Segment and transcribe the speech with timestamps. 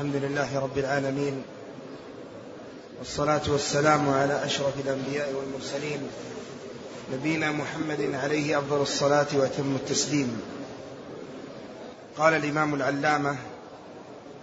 [0.00, 1.42] الحمد لله رب العالمين
[2.98, 6.10] والصلاة والسلام على أشرف الأنبياء والمرسلين
[7.12, 10.42] نبينا محمد عليه أفضل الصلاة وأتم التسليم.
[12.18, 13.36] قال الإمام العلامة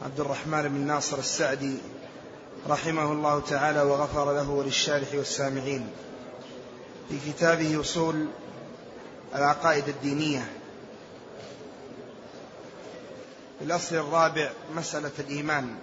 [0.06, 1.78] عبد الرحمن بن ناصر السعدي
[2.70, 5.90] رحمه الله تعالى وغفر له وللشارح والسامعين
[7.10, 8.26] في كتابه أصول
[9.36, 10.57] العقائد الدينية.
[13.60, 15.76] في الأصل الرابع مسألة الإيمان.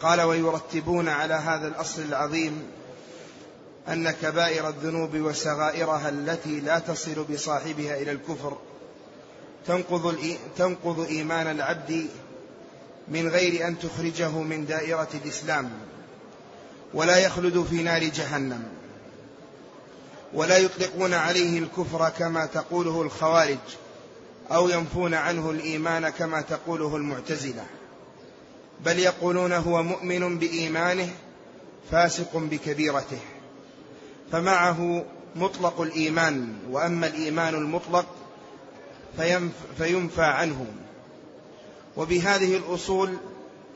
[0.00, 2.62] قال ويرتبون على هذا الأصل العظيم
[3.88, 8.58] أن كبائر الذنوب وصغائرها التي لا تصل بصاحبها إلى الكفر
[9.66, 10.16] تنقض,
[10.56, 12.06] تنقض إيمان العبد
[13.08, 15.70] من غير أن تخرجه من دائرة الإسلام
[16.94, 18.62] ولا يخلد في نار جهنم
[20.34, 23.58] ولا يطلقون عليه الكفر كما تقوله الخوارج
[24.50, 27.66] أو ينفون عنه الإيمان كما تقوله المعتزلة.
[28.84, 31.10] بل يقولون هو مؤمن بإيمانه
[31.90, 33.20] فاسق بكبيرته.
[34.32, 35.04] فمعه
[35.36, 38.06] مطلق الإيمان وأما الإيمان المطلق
[39.78, 40.66] فينفى عنه.
[41.96, 43.16] وبهذه الأصول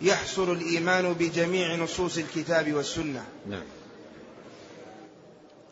[0.02, 3.24] يحصل الإيمان بجميع نصوص الكتاب والسنة.
[3.46, 3.64] نعم.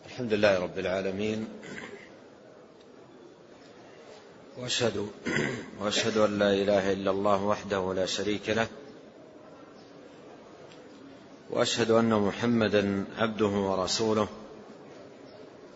[0.06, 1.48] الحمد لله رب العالمين.
[4.58, 5.08] وأشهد
[5.80, 8.66] وأشهد أن لا إله إلا الله وحده لا شريك له
[11.50, 14.28] وأشهد أن محمدا عبده ورسوله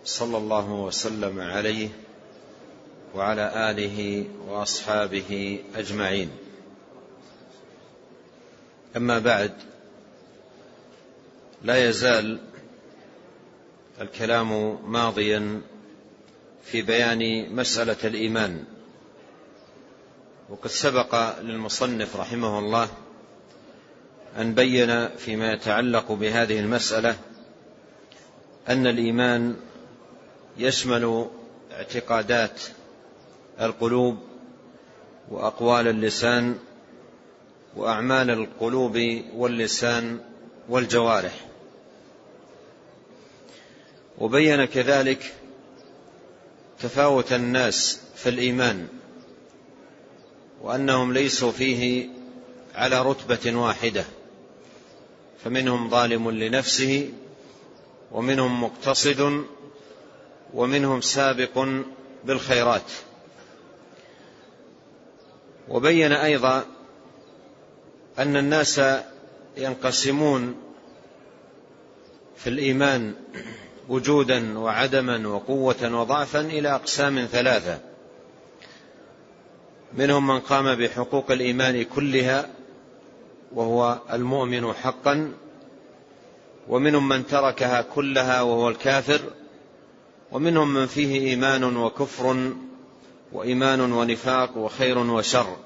[0.04, 1.88] صلى الله وسلم عليه
[3.14, 6.30] وعلى آله وأصحابه أجمعين.
[8.96, 9.52] أما بعد
[11.64, 12.38] لا يزال
[14.00, 15.60] الكلام ماضيا
[16.64, 18.64] في بيان مسألة الإيمان.
[20.50, 22.88] وقد سبق للمصنف رحمه الله
[24.38, 27.16] أن بين فيما يتعلق بهذه المسألة
[28.68, 29.56] أن الإيمان
[30.58, 31.28] يشمل
[31.72, 32.62] اعتقادات
[33.60, 34.18] القلوب
[35.28, 36.58] وأقوال اللسان
[37.76, 40.20] وأعمال القلوب واللسان
[40.68, 41.34] والجوارح.
[44.18, 45.34] وبين كذلك
[46.80, 48.88] تفاوت الناس في الإيمان
[50.62, 52.08] وأنهم ليسوا فيه
[52.74, 54.04] على رتبة واحدة
[55.44, 57.10] فمنهم ظالم لنفسه
[58.12, 59.44] ومنهم مقتصد
[60.54, 61.66] ومنهم سابق
[62.24, 62.90] بالخيرات.
[65.68, 66.66] وبين أيضا
[68.18, 68.80] أن الناس
[69.56, 70.54] ينقسمون
[72.36, 73.14] في الإيمان
[73.88, 77.78] وجودا وعدما وقوة وضعفا إلى أقسام ثلاثة.
[79.92, 82.48] منهم من قام بحقوق الإيمان كلها
[83.52, 85.32] وهو المؤمن حقا
[86.68, 89.20] ومنهم من تركها كلها وهو الكافر
[90.32, 92.52] ومنهم من فيه إيمان وكفر
[93.32, 95.56] وإيمان ونفاق وخير وشر.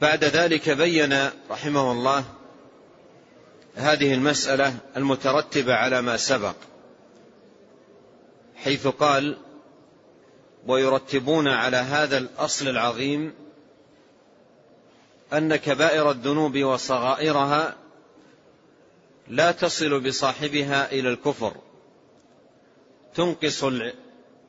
[0.00, 1.18] بعد ذلك بين
[1.50, 2.24] رحمه الله
[3.74, 6.54] هذه المسألة المترتبة على ما سبق
[8.56, 9.36] حيث قال
[10.66, 13.34] ويرتبون على هذا الأصل العظيم
[15.32, 17.76] أن كبائر الذنوب وصغائرها
[19.28, 21.56] لا تصل بصاحبها إلى الكفر
[23.14, 23.64] تنقص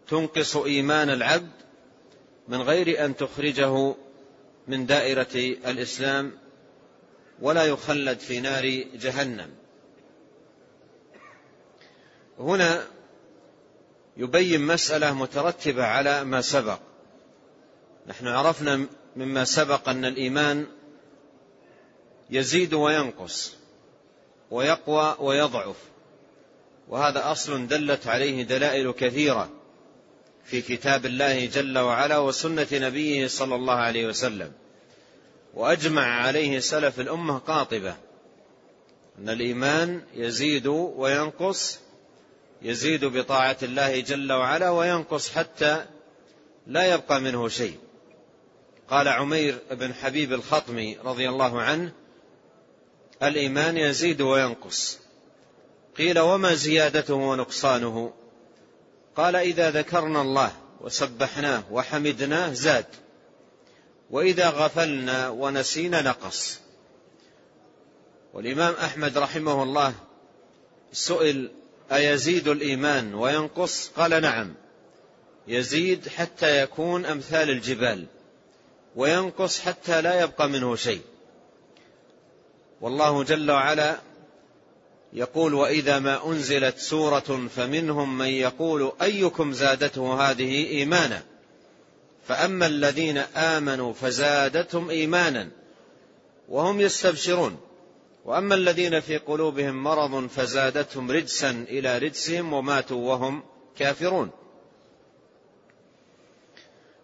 [0.07, 1.51] تنقص إيمان العبد
[2.47, 3.95] من غير أن تخرجه
[4.67, 5.35] من دائرة
[5.65, 6.31] الإسلام
[7.41, 9.49] ولا يخلد في نار جهنم.
[12.39, 12.87] هنا
[14.17, 16.79] يبين مسألة مترتبة على ما سبق.
[18.07, 18.85] نحن عرفنا
[19.15, 20.67] مما سبق أن الإيمان
[22.29, 23.55] يزيد وينقص
[24.51, 25.75] ويقوى ويضعف
[26.87, 29.49] وهذا أصل دلت عليه دلائل كثيرة
[30.45, 34.51] في كتاب الله جل وعلا وسنة نبيه صلى الله عليه وسلم.
[35.53, 37.95] وأجمع عليه سلف الأمة قاطبة.
[39.19, 41.79] أن الإيمان يزيد وينقص
[42.61, 45.85] يزيد بطاعة الله جل وعلا وينقص حتى
[46.67, 47.77] لا يبقى منه شيء.
[48.89, 51.91] قال عمير بن حبيب الخطمي رضي الله عنه
[53.23, 54.99] الإيمان يزيد وينقص.
[55.97, 58.13] قيل وما زيادته ونقصانه؟
[59.15, 60.51] قال إذا ذكرنا الله
[60.81, 62.85] وسبحناه وحمدناه زاد.
[64.13, 66.59] وإذا غفلنا ونسينا نقص.
[68.33, 69.93] والإمام أحمد رحمه الله
[70.91, 71.51] سئل
[71.91, 74.53] أيزيد الإيمان وينقص؟ قال نعم.
[75.47, 78.05] يزيد حتى يكون أمثال الجبال
[78.95, 81.01] وينقص حتى لا يبقى منه شيء.
[82.81, 83.97] والله جل وعلا
[85.13, 91.32] يقول وإذا ما أنزلت سورة فمنهم من يقول أيكم زادته هذه إيمانا؟
[92.27, 95.49] فأما الذين آمنوا فزادتهم إيمانا
[96.49, 97.57] وهم يستبشرون.
[98.25, 103.43] وأما الذين في قلوبهم مرض فزادتهم رجسا إلى رجسهم وماتوا وهم
[103.77, 104.29] كافرون.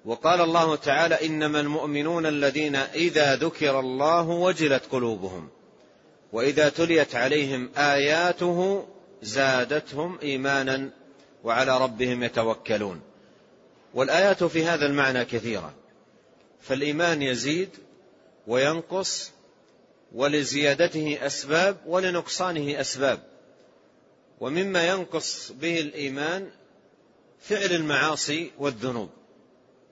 [0.06, 5.50] وقال الله تعالى إنما المؤمنون الذين إذا ذكر الله وجلت قلوبهم
[6.34, 8.86] وإذا تليت عليهم آياته
[9.22, 10.90] زادتهم إيمانا
[11.44, 13.02] وعلى ربهم يتوكلون.
[13.94, 15.74] والآيات في هذا المعنى كثيرة.
[16.62, 17.70] فالإيمان يزيد
[18.48, 19.32] وينقص
[20.12, 23.20] ولزيادته أسباب ولنقصانه أسباب.
[24.40, 26.50] ومما ينقص به الإيمان
[27.40, 29.10] فعل المعاصي والذنوب.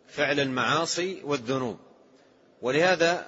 [0.07, 1.77] فعل المعاصي والذنوب.
[2.61, 3.27] ولهذا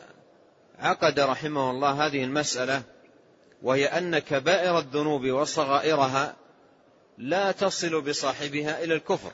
[0.79, 2.83] عقد رحمه الله هذه المسألة
[3.61, 6.35] وهي أن كبائر الذنوب وصغائرها
[7.17, 9.31] لا تصل بصاحبها إلى الكفر.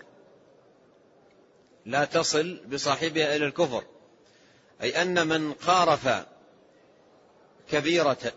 [1.86, 3.84] لا تصل بصاحبها إلى الكفر.
[4.82, 6.26] أي أن من قارف
[7.72, 8.34] كبيرة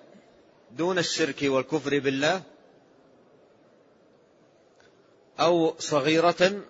[0.71, 2.43] دون الشرك والكفر بالله
[5.41, 6.63] أو صغيرة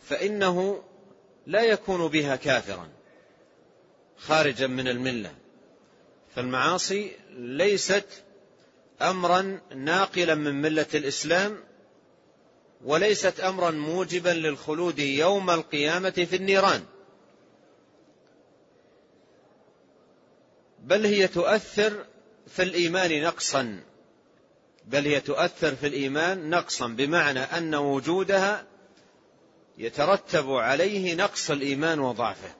[0.00, 0.82] فإنه
[1.46, 2.88] لا يكون بها كافرا
[4.16, 5.34] خارجا من الملة.
[6.34, 8.06] فالمعاصي ليست
[9.02, 11.64] امرا ناقلا من ملة الإسلام
[12.84, 16.84] وليست امرا موجبا للخلود يوم القيامة في النيران.
[20.78, 22.04] بل هي تؤثر
[22.46, 23.80] في الإيمان نقصا.
[24.84, 28.66] بل هي تؤثر في الإيمان نقصا بمعنى أن وجودها
[29.78, 32.54] يترتب عليه نقص الإيمان وضعفه.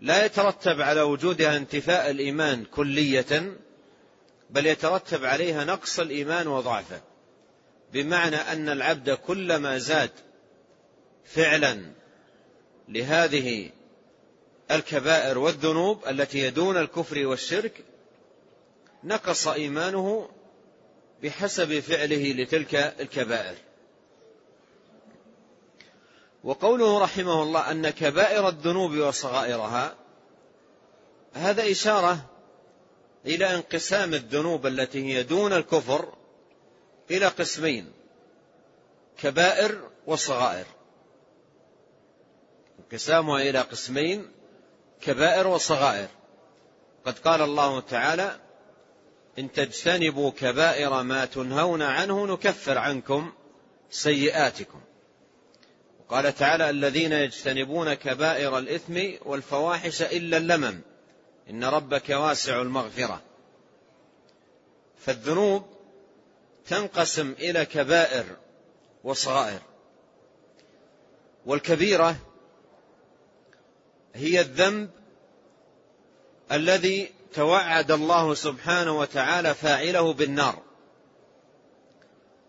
[0.00, 3.56] لا يترتب على وجودها انتفاء الإيمان كلية
[4.50, 7.13] بل يترتب عليها نقص الإيمان وضعفه.
[7.94, 10.10] بمعنى أن العبد كلما زاد
[11.24, 11.82] فعلا
[12.88, 13.70] لهذه
[14.70, 17.84] الكبائر والذنوب التي يدون الكفر والشرك
[19.04, 20.28] نقص إيمانه
[21.22, 23.54] بحسب فعله لتلك الكبائر.
[26.44, 29.94] وقوله رحمه الله أن كبائر الذنوب وصغائرها
[31.34, 32.30] هذا إشارة
[33.26, 36.23] إلى انقسام الذنوب التي هي دون الكفر
[37.10, 37.92] إلى قسمين
[39.18, 40.66] كبائر وصغائر.
[42.78, 44.32] انقسامها إلى قسمين
[45.00, 46.08] كبائر وصغائر.
[47.04, 48.36] قد قال الله تعالى
[49.38, 53.32] إن تجتنبوا كبائر ما تنهون عنه نكفر عنكم
[53.90, 54.80] سيئاتكم.
[56.08, 60.80] قال تعالى الذين يجتنبون كبائر الإثم والفواحش إلا اللمم
[61.50, 63.22] إن ربك واسع المغفرة.
[64.98, 65.73] فالذنوب
[66.66, 68.24] تنقسم إلى كبائر
[69.04, 69.60] وصغائر.
[71.46, 72.16] والكبيرة
[74.14, 74.90] هي الذنب
[76.52, 80.62] الذي توعد الله سبحانه وتعالى فاعله بالنار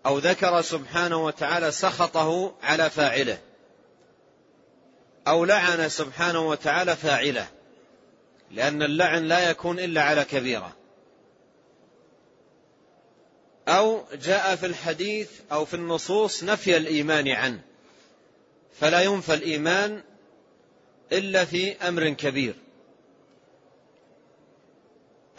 [0.05, 3.37] أو ذكر سبحانه وتعالى سخطه على فاعله
[5.27, 7.47] أو لعن سبحانه وتعالى فاعله
[8.51, 10.75] لأن اللعن لا يكون إلا على كبيرة.
[13.67, 17.61] أو جاء في الحديث أو في النصوص نفي الإيمان عنه.
[18.79, 20.03] فلا ينفى الإيمان
[21.11, 22.55] إلا في أمر كبير.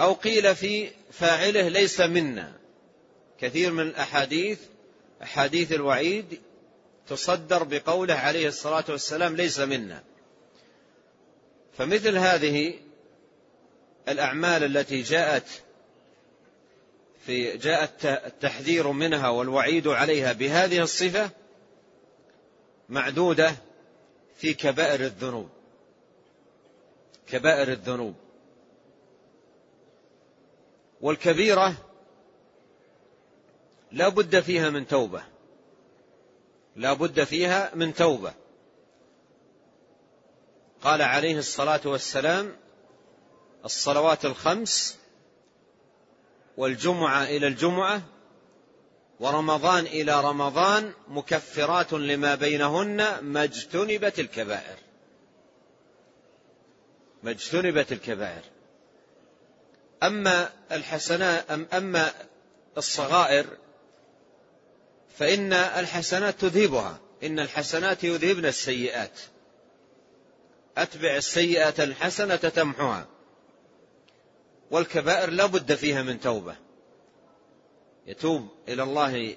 [0.00, 2.52] أو قيل في فاعله ليس منا.
[3.40, 4.58] كثير من الأحاديث
[5.22, 6.40] أحاديث الوعيد
[7.08, 10.02] تصدر بقوله عليه الصلاة والسلام ليس منا.
[11.78, 12.74] فمثل هذه
[14.08, 15.44] الأعمال التي جاءت
[17.26, 21.30] في جاء التحذير منها والوعيد عليها بهذه الصفة
[22.88, 23.56] معدودة
[24.36, 25.48] في كبائر الذنوب.
[27.26, 28.14] كبائر الذنوب.
[31.00, 31.74] والكبيرة
[33.92, 35.22] لا بد فيها من توبة.
[36.76, 38.34] لا بد فيها من توبة.
[40.82, 42.56] قال عليه الصلاة والسلام
[43.64, 44.98] الصلوات الخمس
[46.56, 48.02] والجمعة إلى الجمعة
[49.20, 54.76] ورمضان إلى رمضان مكفرات لما بينهن ما اجتنبت الكبائر.
[57.22, 58.42] ما اجتنبت الكبائر.
[60.02, 62.12] أما الحسنات أما
[62.78, 63.46] الصغائر
[65.18, 66.98] فإن الحسنات تذهبها.
[67.22, 69.20] إن الحسنات يذهبن السيئات.
[70.78, 73.06] أتبع السيئة الحسنة تمحها
[74.70, 76.56] والكبائر لا بد فيها من توبة.
[78.06, 79.36] يتوب إلى الله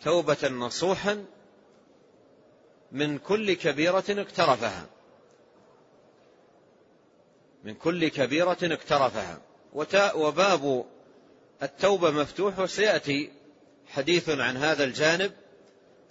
[0.00, 1.24] توبة نصوحا
[2.92, 4.86] من كل كبيرة اقترفها.
[7.64, 9.40] من كل كبيرة اقترفها.
[10.14, 10.84] وباب
[11.62, 13.32] التوبة مفتوح وسيأتي
[13.86, 15.32] حديث عن هذا الجانب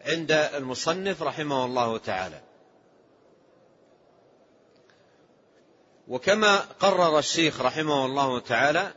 [0.01, 2.48] عند المصنف رحمه الله تعالى.
[6.09, 8.93] وكما قرر الشيخ رحمه الله تعالى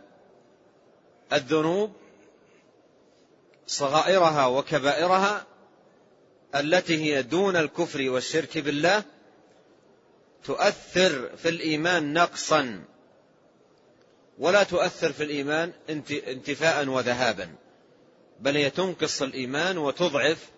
[1.32, 1.92] الذنوب
[3.66, 5.46] صغائرها وكبائرها
[6.54, 9.04] التي هي دون الكفر والشرك بالله
[10.44, 12.84] تؤثر في الإيمان نقصا.
[14.38, 15.72] ولا تؤثر في الإيمان
[16.28, 17.54] انتفاء وذهابا
[18.40, 20.50] بل هي تنقص الإيمان وتضعف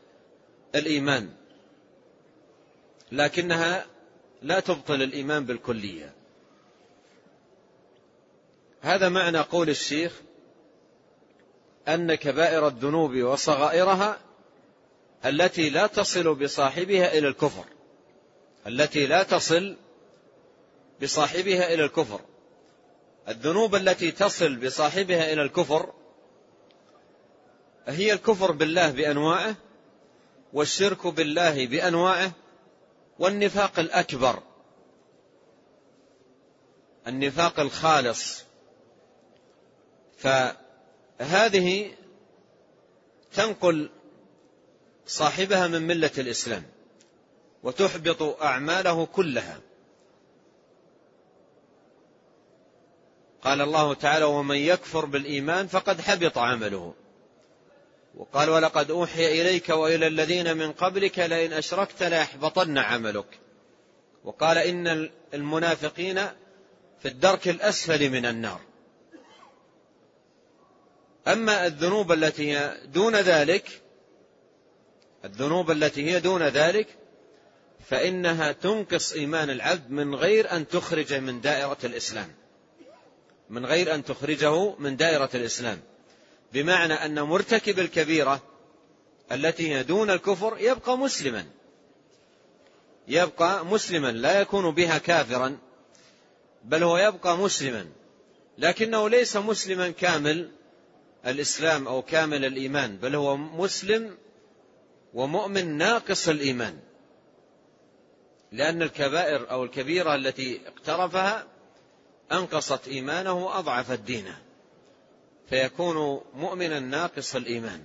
[0.75, 1.31] الإيمان.
[3.13, 3.87] لكنها
[4.43, 6.24] لا تبطل الإيمان بالكلية.
[8.85, 10.13] هذا معنى قول الشيخ
[11.89, 14.19] أن كبائر الذنوب وصغائرها
[15.25, 17.65] التي لا تصل بصاحبها إلى الكفر
[18.67, 19.77] التي لا تصل
[21.03, 22.21] بصاحبها إلى الكفر.
[23.29, 25.93] الذنوب التي تصل بصاحبها إلى الكفر
[27.87, 29.55] هي الكفر بالله بأنواعه
[30.53, 32.33] والشرك بالله بأنواعه
[33.19, 34.43] والنفاق الأكبر
[37.07, 38.44] النفاق الخالص.
[40.25, 41.91] فهذه
[43.35, 43.91] تنقل
[45.07, 46.63] صاحبها من ملة الإسلام
[47.63, 49.61] وتحبط أعماله كلها.
[53.43, 56.95] قال الله تعالى ومن يكفر بالإيمان فقد حبط عمله.
[58.15, 63.39] وقال ولقد أوحي إليك وإلى الذين من قبلك لئن أشركت ليحبطن عملك.
[64.25, 66.27] وقال إن المنافقين
[67.03, 68.61] في الدرك الأسفل من النار.
[71.29, 73.81] أما الذنوب التي هي دون ذلك
[75.25, 76.87] الذنوب التي هي دون ذلك
[77.89, 82.35] فإنها تنقص إيمان العبد من غير أن تخرج من دائرة الإسلام.
[83.51, 85.81] من غير أن تخرجه من دائرة الإسلام.
[86.53, 88.43] بمعنى أن مرتكب الكبيرة
[89.33, 91.47] التي هي دون الكفر يبقى مسلما.
[93.09, 95.59] يبقى مسلما لا يكون بها كافرا
[96.65, 97.87] بل هو يبقى مسلما.
[98.59, 100.51] لكنه ليس مسلما كامل
[101.27, 104.17] الإسلام أو كامل الإيمان بل هو مسلم
[105.15, 106.79] ومؤمن ناقص الإيمان.
[108.53, 111.47] لأن الكبائر أو الكبيرة التي اقترفها
[112.33, 114.39] أنقصت إيمانه وأضعفت دينه
[115.51, 117.85] فيكون مؤمنا ناقص الإيمان.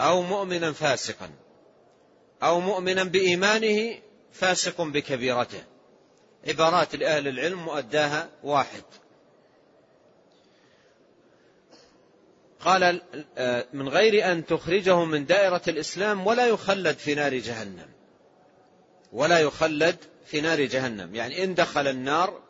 [0.00, 1.30] أو مؤمنا فاسقا.
[2.42, 3.98] أو مؤمنا بإيمانه
[4.32, 5.64] فاسق بكبيرته.
[6.48, 8.84] عبارات لأهل العلم مؤداها واحد.
[12.64, 13.00] قال
[13.72, 17.88] من غير أن تخرجه من دائرة الإسلام ولا يخلد في نار جهنم.
[19.12, 21.14] ولا يخلد في نار جهنم.
[21.14, 22.40] يعني إن دخل النار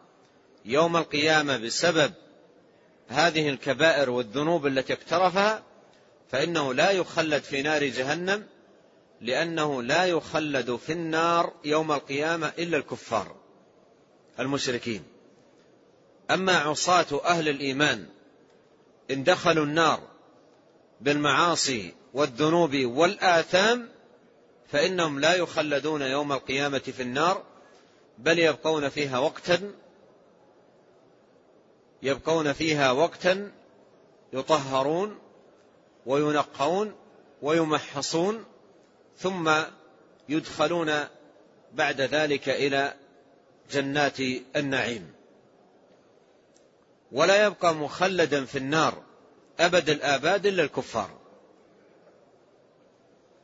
[0.65, 2.13] يوم القيامة بسبب
[3.09, 5.63] هذه الكبائر والذنوب التي اقترفها
[6.31, 8.47] فإنه لا يخلد في نار جهنم
[9.21, 13.37] لأنه لا يخلد في النار يوم القيامة إلا الكفار
[14.41, 15.03] المشركين.
[16.31, 18.07] أما عصاة أهل الإيمان
[19.11, 20.01] إن دخلوا النار
[21.01, 23.89] بالمعاصي والذنوب والآثام
[24.69, 27.43] فإنهم لا يخلدون يوم القيامة في النار
[28.19, 29.73] بل يبقون فيها وقتا
[32.03, 33.53] يبقون فيها وقتا
[34.33, 35.19] يطهرون
[36.07, 36.95] وينقون
[37.43, 38.45] ويمحصون
[39.19, 39.53] ثم
[40.29, 40.93] يدخلون
[41.73, 42.95] بعد ذلك إلى
[43.71, 44.21] جنات
[44.57, 45.13] النعيم.
[47.13, 49.03] ولا يبقى مخلدا في النار
[49.61, 51.11] أبد الآباد إلا الكفار.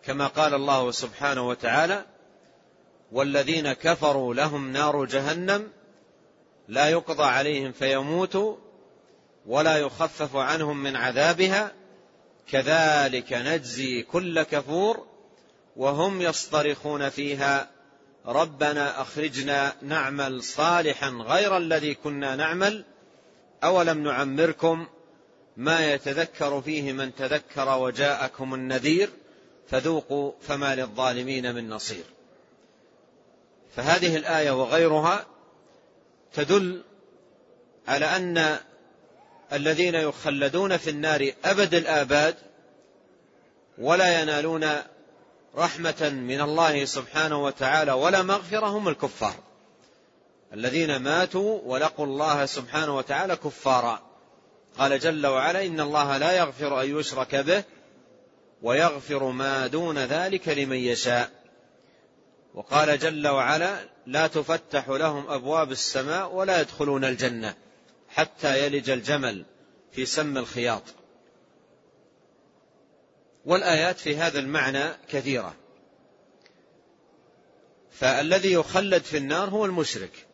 [0.05, 2.05] كما قال الله سبحانه وتعالى
[3.13, 5.73] والذين كفروا لهم نار جهنم
[6.69, 8.57] لا يقضى عليهم فيموتوا
[9.47, 11.73] ولا يخفف عنهم من عذابها
[12.51, 15.07] كذلك نجزي كل كفور
[15.77, 17.71] وهم يصطرخون فيها.
[18.27, 22.85] ربنا أخرجنا نعمل صالحا غير الذي كنا نعمل
[23.65, 24.87] أولم نعمركم
[25.57, 29.11] ما يتذكر فيه من تذكر وجاءكم النذير
[29.69, 32.05] فذوقوا فما للظالمين من نصير.
[33.77, 35.27] فهذه الآية وغيرها
[36.35, 36.83] تدل
[37.89, 38.59] على أن
[39.53, 42.35] الذين يخلدون في النار أبد الآباد
[43.79, 44.69] ولا ينالون
[45.57, 49.46] رحمة من الله سبحانه وتعالى ولا مغفرة هم الكفار.
[50.53, 54.03] الذين ماتوا ولقوا الله سبحانه وتعالى كفارا.
[54.79, 57.65] قال جل وعلا إن الله لا يغفر أن يشرك به
[58.63, 61.31] ويغفر ما دون ذلك لمن يشاء.
[62.55, 67.55] وقال جل وعلا لا تفتح لهم أبواب السماء ولا يدخلون الجنة
[68.09, 69.45] حتى يلج الجمل
[69.93, 70.83] في سم الخياط.
[73.45, 75.55] والآيات في هذا المعنى كثيرة.
[77.91, 80.26] فالذي يخلد في النار هو المشرك.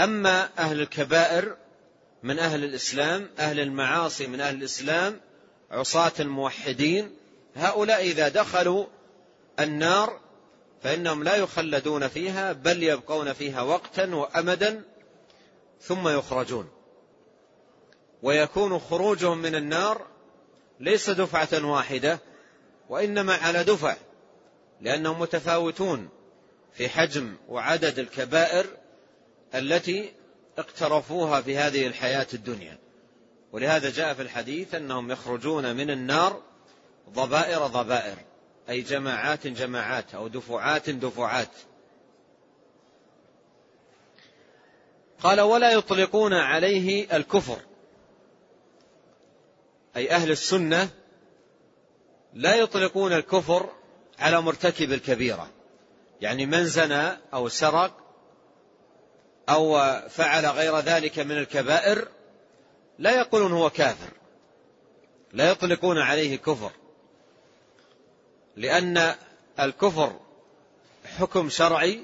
[0.00, 1.56] أما أهل الكبائر
[2.22, 5.20] من أهل الإسلام أهل المعاصي من أهل الإسلام
[5.70, 7.16] عصاة الموحدين
[7.56, 8.86] هؤلاء إذا دخلوا
[9.60, 10.20] النار
[10.82, 14.82] فإنهم لا يخلدون فيها بل يبقون فيها وقتا وأمدا
[15.80, 16.68] ثم يخرجون.
[18.22, 20.06] ويكون خروجهم من النار
[20.80, 22.18] ليس دفعة واحدة
[22.88, 23.96] وإنما على دفع
[24.80, 26.08] لأنهم متفاوتون
[26.72, 28.66] في حجم وعدد الكبائر
[29.58, 30.12] التي
[30.58, 32.78] اقترفوها في هذه الحياة الدنيا.
[33.52, 36.42] ولهذا جاء في الحديث أنهم يخرجون من النار
[37.10, 38.18] ضبائر ضبائر
[38.68, 41.50] أي جماعات جماعات أو دفعات دفعات.
[45.20, 47.58] قال ولا يطلقون عليه الكفر.
[49.96, 50.88] أي أهل السنة
[52.34, 53.70] لا يطلقون الكفر
[54.18, 55.50] على مرتكب الكبيرة.
[56.20, 58.05] يعني من زنى أو سرق
[59.48, 62.08] أو فعل غير ذلك من الكبائر
[62.98, 64.10] لا يقولون هو كافر.
[65.32, 66.72] لا يطلقون عليه كفر.
[68.56, 69.14] لأن
[69.60, 70.20] الكفر
[71.18, 72.00] حكم شرعي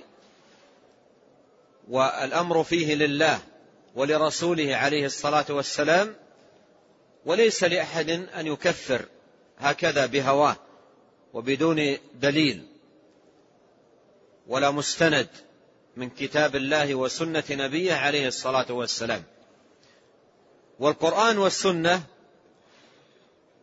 [1.89, 3.41] والأمر فيه لله
[3.95, 6.15] ولرسوله عليه الصلاة والسلام
[7.25, 9.05] وليس لأحد أن يكفر
[9.59, 10.57] هكذا بهواه
[11.35, 12.67] وبدون دليل
[14.47, 15.29] ولا مستند.
[15.97, 19.23] من كتاب الله وسنة نبيه عليه الصلاة والسلام.
[20.79, 22.03] والقرآن والسنة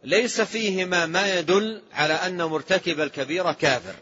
[0.04, 3.96] ليس فيهما ما يدل على أن مرتكب الكبيرة كافر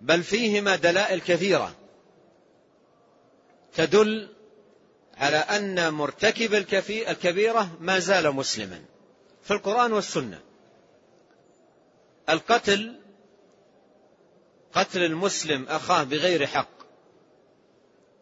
[0.00, 1.74] بل فيهما دلائل كثيرة
[3.74, 4.28] تدل
[5.16, 6.54] على أن مرتكب
[6.88, 8.82] الكبيرة ما زال مسلما
[9.42, 10.40] في القرآن والسنة.
[12.28, 12.99] القتل
[14.74, 16.80] قتل المسلم أخاه بغير حق.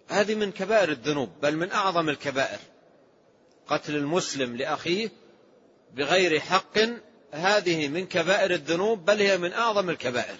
[0.09, 2.59] هذه من كبائر الذنوب بل من أعظم الكبائر.
[3.69, 5.11] قتل المسلم لأخيه
[5.95, 6.79] بغير حق
[7.33, 10.37] هذه من كبائر الذنوب بل هي من أعظم الكبائر.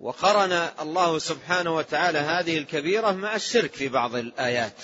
[0.00, 4.82] وقرن الله سبحانه وتعالى هذه الكبيرة مع الشرك في بعض الآيات.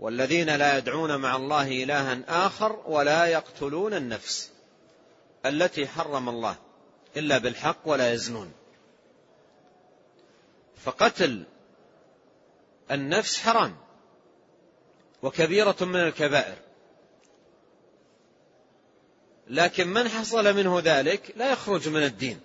[0.00, 4.50] والذين لا يدعون مع الله إلها آخر ولا يقتلون النفس
[5.46, 6.56] التي حرم الله.
[7.16, 8.52] إلا بالحق ولا يزنون.
[10.84, 11.44] فقتل
[12.90, 13.76] النفس حرام
[15.22, 16.56] وكبيرة من الكبائر.
[19.46, 22.40] لكن من حصل منه ذلك؟ لا يخرج من الدين.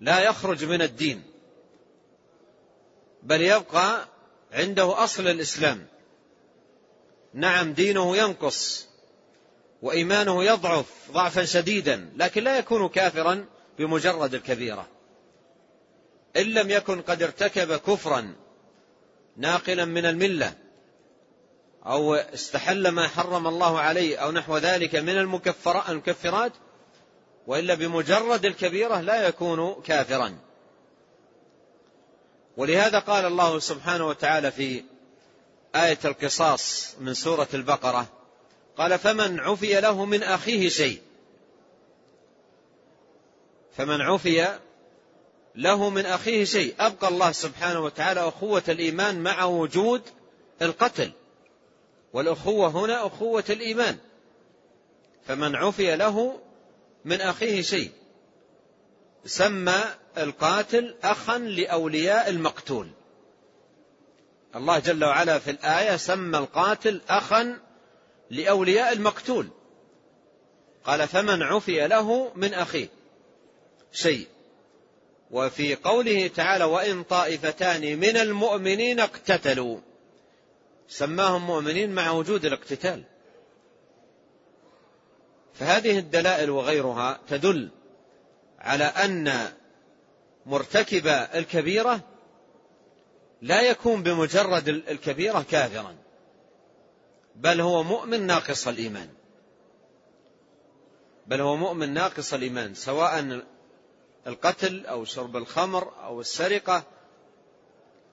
[0.00, 1.22] لا يخرج من الدين.
[3.22, 4.08] بل يبقى
[4.52, 5.86] عنده أصل الإسلام.
[7.34, 8.89] نعم دينه ينقص.
[9.82, 13.46] وإيمانه يضعف ضعفا شديدا لكن لا يكون كافرا
[13.78, 14.88] بمجرد الكبيرة.
[16.36, 18.34] إن لم يكن قد ارتكب كفرا
[19.36, 20.52] ناقلا من الملة
[21.86, 25.18] أو استحل ما حرم الله عليه أو نحو ذلك من
[25.88, 26.52] المكفرات
[27.46, 30.38] وإلا بمجرد الكبيرة لا يكون كافرا.
[32.56, 34.84] ولهذا قال الله سبحانه وتعالى في
[35.74, 38.19] آية القصاص من سورة البقرة
[38.76, 41.00] قال فمن عفي له من أخيه شيء.
[43.76, 44.58] فمن عفي
[45.54, 46.74] له من أخيه شيء.
[46.80, 50.02] أبقى الله سبحانه وتعالى أخوة الإيمان مع وجود
[50.62, 51.12] القتل.
[52.12, 53.98] والأخوة هنا أخوة الإيمان.
[55.26, 56.40] فمن عفي له
[57.04, 57.90] من أخيه شيء.
[59.24, 59.84] سمى
[60.18, 62.88] القاتل أخا لأولياء المقتول.
[64.56, 67.58] الله جل وعلا في الآية سمى القاتل أخا
[68.30, 69.48] لأولياء المقتول.
[70.84, 72.88] قال فمن عفي له من أخيه.
[73.92, 74.26] شيء.
[75.30, 79.78] وفي قوله تعالى وإن طائفتان من المؤمنين اقتتلوا.
[80.88, 83.02] سماهم مؤمنين مع وجود الاقتتال.
[85.54, 87.70] فهذه الدلائل وغيرها تدل
[88.58, 89.52] على أن
[90.46, 92.00] مرتكب الكبيرة
[93.42, 95.96] لا يكون بمجرد الكبيرة كافرا.
[97.40, 99.08] بل هو مؤمن ناقص الإيمان.
[101.26, 103.42] بل هو مؤمن ناقص الإيمان سواء
[104.26, 106.84] القتل أو شرب الخمر أو السرقة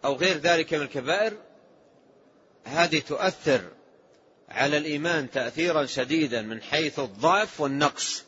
[0.05, 1.33] أو غير ذلك من الكبائر
[2.63, 3.61] هذه تؤثر
[4.49, 8.23] على الإيمان تأثيرا شديدا من حيث الضعف والنقص.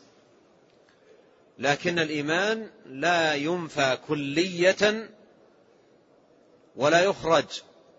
[1.58, 5.10] لكن الإيمان لا ينفى كلية
[6.76, 7.44] ولا يخرج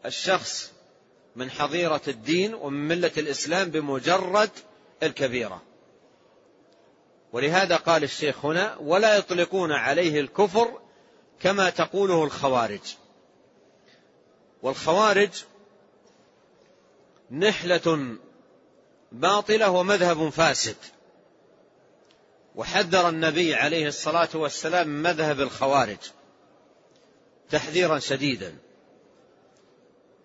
[0.05, 0.71] الشخص
[1.35, 4.49] من حظيرة الدين ومن ملة الإسلام بمجرد
[5.03, 5.61] الكبيرة.
[7.33, 10.81] ولهذا قال الشيخ هنا ولا يطلقون عليه الكفر
[11.39, 12.95] كما تقوله الخوارج
[14.61, 15.43] والخوارج
[17.31, 18.17] نحلة
[19.11, 20.75] باطلة ومذهب فاسد.
[22.55, 25.97] وحذر النبي عليه الصلاة والسلام من مذهب الخوارج
[27.49, 28.57] تحذيرا شديدا.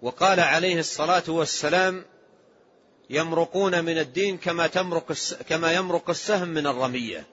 [0.03, 2.05] وقال عليه الصلاة والسلام
[3.11, 5.13] يمرقون من الدين كما تمرق
[5.49, 7.27] كما يمرق السهم من الرمية.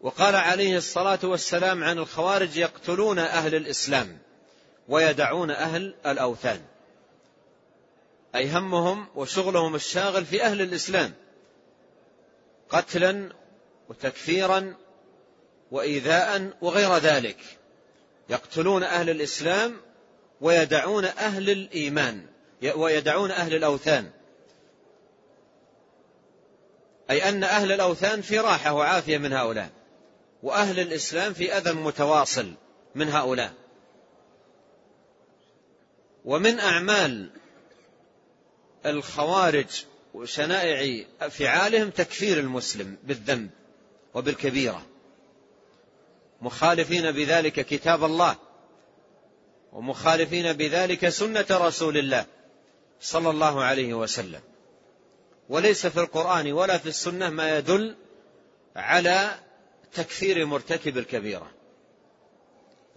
[0.00, 4.18] وقال عليه الصلاة والسلام عن الخوارج يقتلون أهل الإسلام
[4.88, 6.60] ويدعون أهل الأوثان.
[8.34, 11.14] أي همهم وشغلهم الشاغل في أهل الإسلام.
[12.68, 13.32] قتلا
[13.88, 14.74] وتكفيرا
[15.70, 17.38] وإيذاء وغير ذلك.
[18.28, 19.85] يقتلون أهل الإسلام
[20.40, 22.26] ويدعون أهل الإيمان
[22.74, 24.10] ويدعون أهل الأوثان.
[27.10, 29.70] أي أن أهل الأوثان في راحة وعافية من هؤلاء
[30.42, 32.54] وأهل الإسلام في أذى متواصل
[32.94, 33.52] من هؤلاء.
[36.24, 37.30] ومن أعمال
[38.86, 43.50] الخوارج وشنائع أفعالهم تكفير المسلم بالذنب
[44.14, 44.86] وبالكبيرة.
[46.42, 48.45] مخالفين بذلك كتاب الله.
[49.76, 52.26] ومخالفين بذلك سنة رسول الله
[53.00, 54.40] صلى الله عليه وسلم.
[55.48, 57.96] وليس في القرآن ولا في السنة ما يدل
[58.76, 59.34] على
[59.94, 61.50] تكفير مرتكب الكبيرة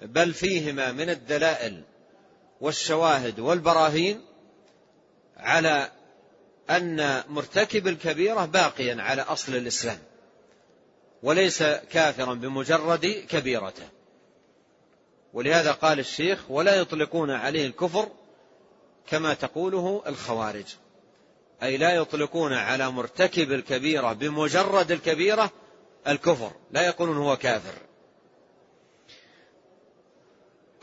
[0.01, 1.83] بل فيهما من الدلائل
[2.61, 4.21] والشواهد والبراهين
[5.37, 5.91] على
[6.69, 9.99] أن مرتكب الكبيرة باقيا على أصل الإسلام
[11.23, 13.98] وليس كافرا بمجرد كبيرته.
[15.33, 18.09] ولهذا قال الشيخ ولا يطلقون عليه الكفر
[19.07, 20.75] كما تقوله الخوارج.
[21.63, 25.51] أي لا يطلقون على مرتكب الكبيرة بمجرد الكبيرة
[26.07, 27.73] الكفر لا يقولون هو كافر.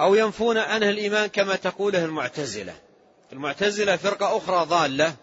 [0.01, 2.75] أو ينفون عنه الإيمان كما تقوله المعتزلة.
[3.33, 5.17] المعتزلة فرقة أخرى ضالة.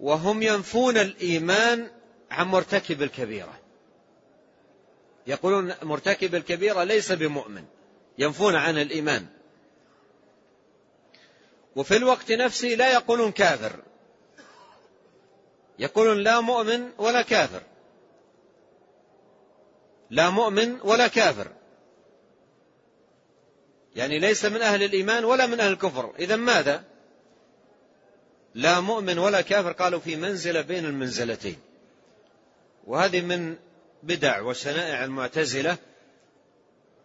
[0.00, 1.90] وهم ينفون الإيمان
[2.30, 3.63] عن مرتكب الكبيرة.
[5.26, 7.64] يقولون مرتكب الكبيرة ليس بمؤمن
[8.18, 9.26] ينفون عنه الإيمان.
[11.76, 13.82] وفي الوقت نفسه لا يقولون كافر.
[15.78, 17.62] يقولون لا مؤمن ولا كافر.
[20.10, 21.52] لا مؤمن ولا كافر.
[23.96, 26.14] يعني ليس من أهل الإيمان ولا من أهل الكفر.
[26.18, 26.84] إذا ماذا؟
[28.54, 31.56] لا مؤمن ولا كافر قالوا في منزلة بين المنزلتين.
[32.86, 33.56] وهذه من
[34.06, 35.76] بدع وشنائع المعتزلة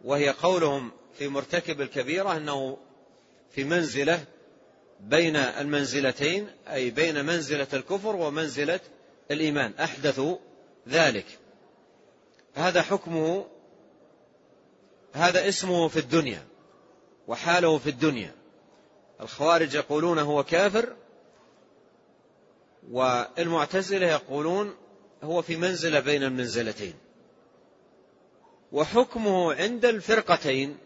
[0.04, 2.78] وهي قولهم في مرتكب الكبيرة أنه
[3.50, 4.24] في منزلة
[5.00, 8.80] بين المنزلتين أي بين منزلة الكفر ومنزلة
[9.30, 10.36] الإيمان أحدثوا
[10.88, 11.26] ذلك.
[12.54, 13.46] هذا حكمه
[15.12, 16.46] هذا اسمه في الدنيا
[17.28, 18.34] وحاله في الدنيا.
[19.20, 20.96] الخوارج يقولون هو كافر
[22.90, 24.74] والمعتزلة يقولون
[25.22, 26.94] هو في منزلة بين المنزلتين.
[28.72, 30.78] وحكمه عند الفرقتين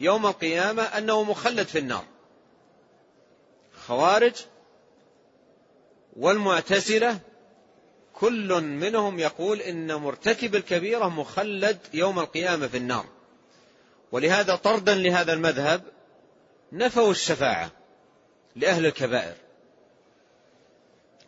[0.00, 2.04] يوم القيامة أنه مخلد في النار.
[3.86, 4.34] خوارج
[6.16, 7.18] والمعتزلة
[8.14, 13.06] كل منهم يقول إن مرتكب الكبيرة مخلد يوم القيامة في النار.
[14.12, 15.82] ولهذا طردا لهذا المذهب
[16.72, 17.70] نفوا الشفاعة
[18.56, 19.34] لأهل الكبائر.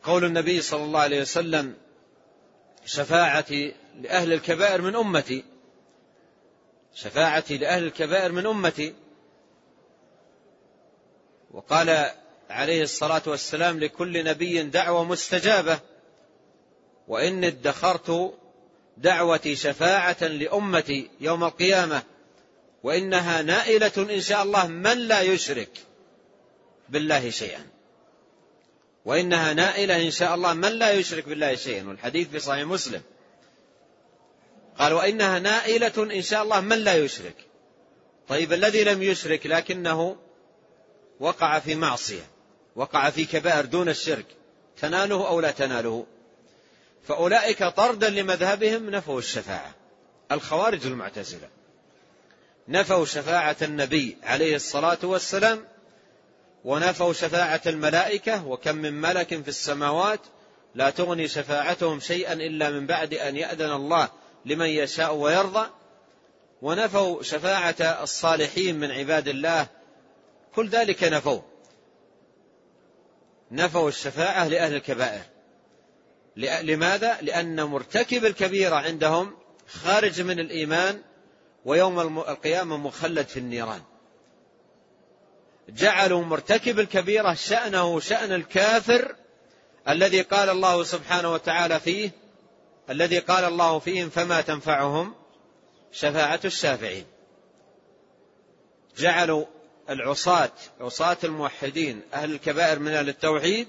[0.02, 1.74] قول النبي صلى الله عليه وسلم
[2.84, 5.44] شفاعتي لأهل الكبائر من أمتي.
[6.94, 8.94] شفاعتي لأهل الكبائر من أمتي.
[11.50, 12.10] وقال
[12.50, 15.80] عليه الصلاة والسلام لكل نبي دعوة مستجابة.
[17.08, 18.34] وإني ادخرت
[18.96, 22.02] دعوتي شفاعة لأمتي يوم القيامة.
[22.82, 25.70] وإنها نائلة إن شاء الله من لا يشرك
[26.88, 27.66] بالله شيئا.
[29.04, 31.88] وإنها نائلة إن شاء الله من لا يشرك بالله شيئا.
[31.88, 33.02] والحديث في صحيح مسلم.
[34.78, 37.36] قال وإنها نائلة إن شاء الله من لا يشرك.
[38.28, 40.16] طيب الذي لم يشرك لكنه
[41.20, 42.30] وقع في معصية
[42.76, 44.26] وقع في كبائر دون الشرك
[44.80, 46.06] تناله أو لا تناله؟
[47.08, 49.74] فأولئك طردا لمذهبهم نفوا الشفاعة.
[50.32, 51.48] الخوارج المعتزلة
[52.68, 55.64] نفوا شفاعة النبي عليه الصلاة والسلام
[56.64, 60.20] ونفوا شفاعة الملائكة وكم من ملك في السماوات
[60.74, 64.08] لا تغني شفاعتهم شيئا إلا من بعد أن يأذن الله
[64.46, 65.70] لمن يشاء ويرضى.
[66.62, 69.66] ونفوا شفاعة الصالحين من عباد الله
[70.54, 71.40] كل ذلك نفوا.
[73.50, 75.22] نفوا الشفاعة لأهل الكبائر.
[76.36, 79.36] لماذا؟ لأن مرتكب الكبيرة عندهم
[79.68, 81.02] خارج من الإيمان
[81.64, 83.82] ويوم القيامة مخلد في النيران.
[85.68, 89.14] جعلوا مرتكب الكبيرة شأنه شأن الكافر
[89.88, 92.10] الذي قال الله سبحانه وتعالى فيه
[92.90, 95.14] الذي قال الله فيهم فما تنفعهم
[95.92, 97.04] شفاعة الشافعين.
[98.96, 99.44] جعلوا
[99.90, 103.68] العصاة عصاة الموحدين أهل الكبائر من أهل التوحيد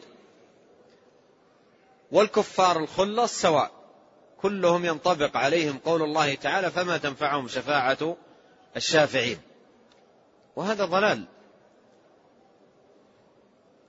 [2.11, 3.71] والكفار الخلص سواء
[4.41, 8.17] كلهم ينطبق عليهم قول الله تعالى فما تنفعهم شفاعة
[8.75, 9.39] الشافعين.
[10.55, 11.25] وهذا ضلال.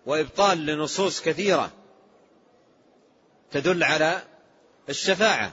[0.06, 1.70] وإبطال لنصوص كثيرة
[3.50, 4.22] تدل على
[4.88, 5.52] الشفاعة.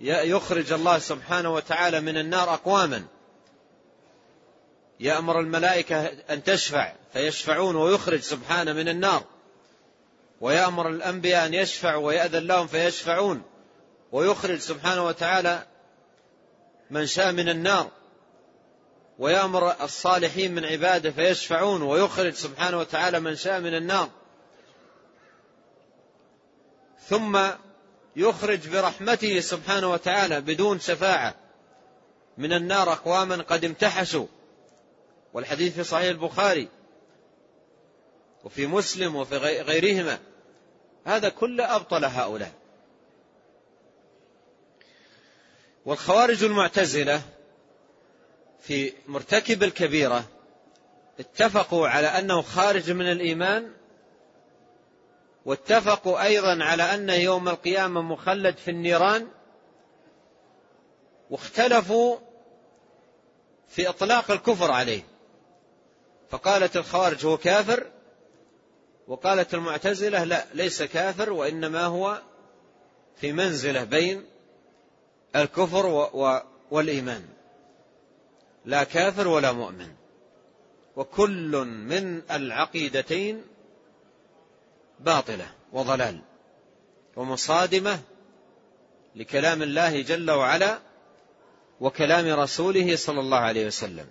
[0.00, 3.04] يخرج الله سبحانه وتعالى من النار أقواما.
[5.00, 9.24] يأمر الملائكة أن تشفع فيشفعون ويخرج سبحانه من النار.
[10.40, 13.42] ويأمر الأنبياء أن يشفعوا ويأذن لهم فيشفعون.
[14.12, 15.66] ويخرج سبحانه وتعالى
[16.90, 17.90] من شاء من النار.
[19.18, 24.08] ويأمر الصالحين من عباده فيشفعون ويخرج سبحانه وتعالى من شاء من النار.
[27.08, 27.40] ثم
[28.16, 31.34] يخرج برحمته سبحانه وتعالى بدون شفاعة.
[32.38, 34.26] من النار أقواما قد امتحشوا.
[35.32, 36.68] والحديث في صحيح البخاري.
[38.44, 40.18] وفي مسلم وفي غيرهما.
[41.04, 42.52] هذا كله أبطل هؤلاء.
[45.86, 47.22] والخوارج المعتزلة
[48.62, 50.24] في مرتكب الكبيرة
[51.20, 53.72] اتفقوا على أنه خارج من الإيمان
[55.44, 59.28] واتفقوا أيضا على أنه يوم القيامة مخلد في النيران
[61.30, 62.16] واختلفوا
[63.68, 65.02] في إطلاق الكفر عليه.
[66.30, 67.86] فقالت الخوارج هو كافر
[69.08, 72.22] وقالت المعتزلة لا ليس كافر وإنما هو
[73.16, 74.24] في منزلة بين
[75.36, 75.86] الكفر
[76.70, 77.31] والإيمان.
[78.64, 79.88] لا كافر ولا مؤمن.
[80.96, 83.42] وكل من العقيدتين
[85.00, 86.20] باطلة وضلال
[87.16, 87.98] ومصادمة
[89.16, 90.78] لكلام الله جل وعلا
[91.80, 94.06] وكلام رسوله صلى الله عليه وسلم.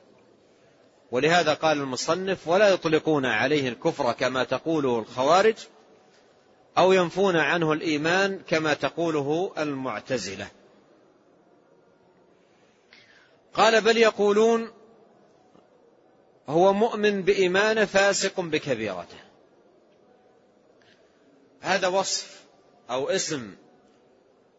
[1.11, 5.55] ولهذا قال المصنف ولا يطلقون عليه الكفر كما تقوله الخوارج
[6.77, 10.47] أو ينفون عنه الإيمان كما تقوله المعتزلة.
[13.53, 14.71] قال بل يقولون
[16.49, 19.19] هو مؤمن بإيمانه فاسق بكبيرته.
[21.61, 22.41] هذا وصف
[22.89, 23.55] أو اسم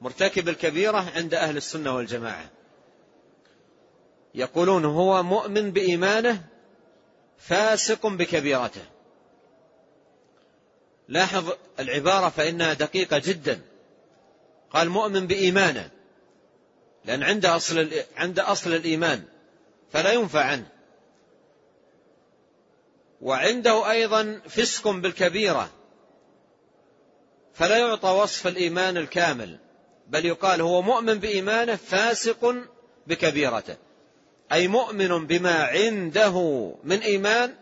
[0.00, 2.50] مرتكب الكبيرة عند أهل السنة والجماعة.
[4.34, 6.44] يقولون هو مؤمن بإيمانه
[7.38, 8.84] فاسق بكبيرته.
[11.08, 13.60] لاحظ العبارة فإنها دقيقة جدا.
[14.70, 15.90] قال مؤمن بإيمانه.
[17.04, 19.22] لأن عنده أصل عنده أصل الإيمان
[19.92, 20.66] فلا ينفع عنه.
[23.20, 25.70] وعنده أيضا فسق بالكبيرة
[27.54, 29.58] فلا يعطى وصف الإيمان الكامل
[30.08, 32.54] بل يقال هو مؤمن بإيمانه فاسق
[33.06, 33.76] بكبيرته
[34.52, 36.38] أي مؤمن بما عنده
[36.84, 37.54] من إيمان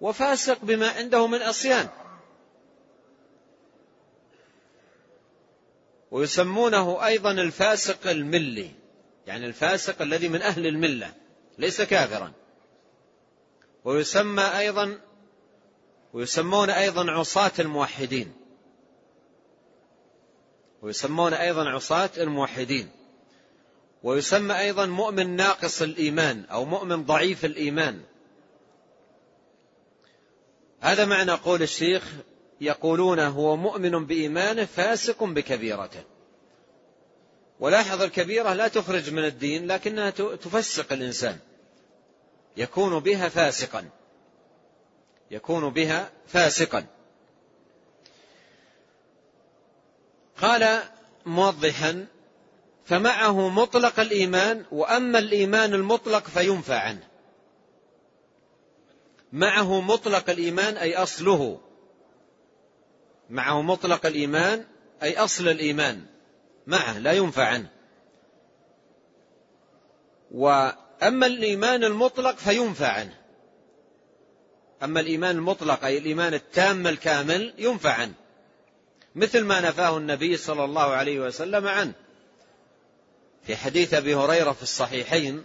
[0.00, 1.88] وفاسق بما عنده من عصيان.
[6.14, 8.70] ويسمونه أيضا الفاسق الملي
[9.26, 11.12] يعني الفاسق الذي من أهل الملة
[11.58, 12.32] ليس كافرا.
[13.84, 14.98] ويسمى أيضا
[16.12, 18.32] ويسمون أيضا عصاة الموحدين.
[20.82, 22.90] ويسمون أيضا عصاة الموحدين.
[24.02, 28.02] ويسمى أيضا مؤمن ناقص الإيمان أو مؤمن ضعيف الإيمان.
[30.80, 32.12] هذا معنى قول الشيخ
[32.60, 36.02] يقولون هو مؤمن بإيمانه فاسق بكبيرته.
[37.60, 41.38] ولاحظ الكبيرة لا تخرج من الدين لكنها تفسق الإنسان.
[42.56, 43.88] يكون بها فاسقا.
[45.30, 46.86] يكون بها فاسقا.
[50.42, 50.82] قال
[51.26, 52.06] موضحا
[52.84, 57.08] فمعه مطلق الإيمان وأما الإيمان المطلق فينفى عنه.
[59.32, 61.60] معه مطلق الإيمان أي أصله.
[63.30, 64.64] معه مطلق الإيمان
[65.02, 66.06] أي أصل الإيمان
[66.66, 67.70] معه لا ينفع عنه.
[70.30, 73.14] وأما الإيمان المطلق فينفع عنه.
[74.82, 78.14] أما الإيمان المطلق أي الإيمان التام الكامل ينفع عنه.
[79.14, 81.92] مثل ما نفاه النبي صلى الله عليه وسلم عنه.
[83.42, 85.44] في حديث أبي هريرة في الصحيحين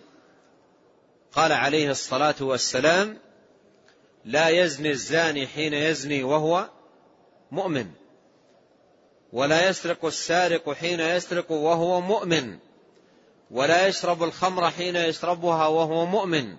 [1.31, 3.17] قال عليه الصلاة والسلام
[4.25, 6.69] لا يزني الزاني حين يزني وهو
[7.51, 7.91] مؤمن.
[9.33, 12.57] ولا يسرق السارق حين يسرق وهو مؤمن.
[13.51, 16.55] ولا يشرب الخمر حين يشربها وهو مؤمن.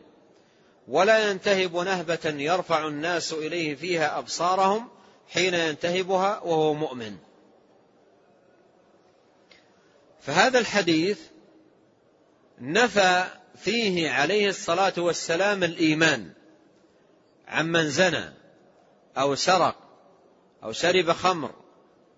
[0.88, 4.88] ولا ينتهب نهبة يرفع الناس إليه فيها أبصارهم
[5.28, 7.16] حين ينتهبها وهو مؤمن.
[10.20, 11.20] فهذا الحديث
[12.60, 13.24] نفى
[13.56, 16.32] فيه عليه الصلاة والسلام الإيمان.
[17.48, 18.24] عمن زنى
[19.16, 19.79] أو سرق
[20.64, 21.50] أو شرب خمر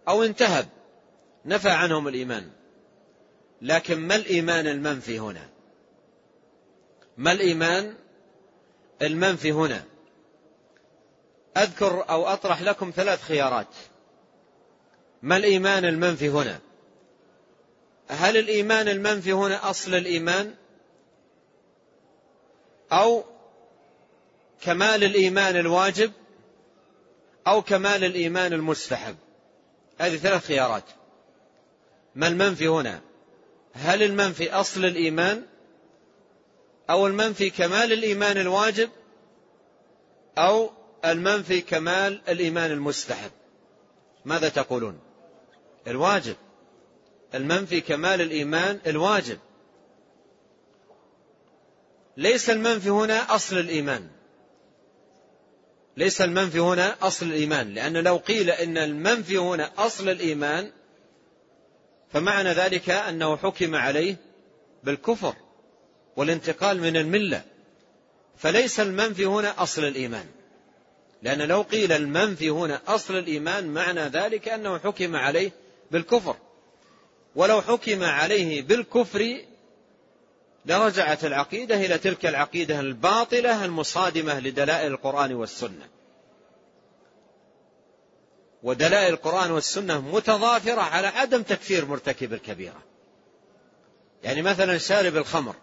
[0.08, 0.68] أو انتهب
[1.44, 2.50] نفى عنهم الإيمان.
[3.62, 5.48] لكن ما الإيمان المنفي هنا؟
[7.16, 7.94] ما الإيمان
[9.02, 9.84] المنفي هنا؟
[11.56, 13.74] أذكر أو أطرح لكم ثلاث خيارات.
[15.22, 16.60] ما الإيمان المنفي هنا؟
[18.08, 20.54] هل الإيمان المنفي هنا أصل الإيمان؟
[22.92, 23.24] أو
[24.60, 26.12] كمال الإيمان الواجب؟
[27.46, 29.16] أو كمال الإيمان المستحب.
[29.98, 30.84] هذه ثلاث خيارات.
[32.14, 33.00] ما المنفي هنا؟
[33.72, 35.46] هل المنفي أصل الإيمان
[36.90, 38.90] أو المنفي كمال الإيمان الواجب
[40.38, 40.70] أو
[41.04, 43.30] المنفي كمال الإيمان المستحب؟
[44.24, 44.98] ماذا تقولون؟
[45.86, 46.36] الواجب.
[47.34, 49.38] المنفي كمال الإيمان الواجب.
[52.16, 54.08] ليس المنفي هنا أصل الإيمان.
[55.96, 57.74] ليس المنفي هنا أصل الإيمان.
[57.74, 60.70] لأن لو قيل إن المنفي هنا أصل الإيمان
[62.12, 64.16] فمعنى ذلك أنه حكم عليه
[64.84, 65.34] بالكفر
[66.16, 67.44] والانتقال من الملة.
[68.36, 70.26] فليس المنفي هنا أصل الإيمان.
[71.22, 75.52] لأن لو قيل المنفي هنا أصل الإيمان معنى ذلك أنه حكم عليه
[75.90, 76.36] بالكفر.
[77.34, 79.40] ولو حكم عليه بالكفر
[80.66, 85.88] لرجعت العقيدة إلى تلك العقيدة الباطلة المصادمة لدلائل القرآن والسنة.
[88.62, 92.82] ودلائل القرآن والسنة متضافرة على عدم تكفير مرتكب الكبيرة.
[94.22, 95.56] يعني مثلا شارب الخمر.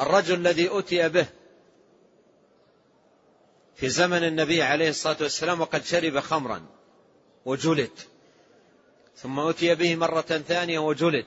[0.00, 1.26] الرجل الذي أتي به
[3.74, 6.66] في زمن النبي عليه الصلاة والسلام وقد شرب خمرا
[7.44, 7.90] وجلد
[9.16, 11.26] ثم أتي به مرة ثانية وجلد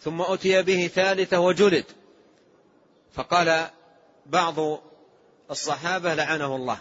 [0.00, 1.84] ثم أتي به ثالثة وجلد.
[3.12, 3.70] فقال
[4.26, 4.80] بعض
[5.50, 6.78] الصحابة لعنه الله.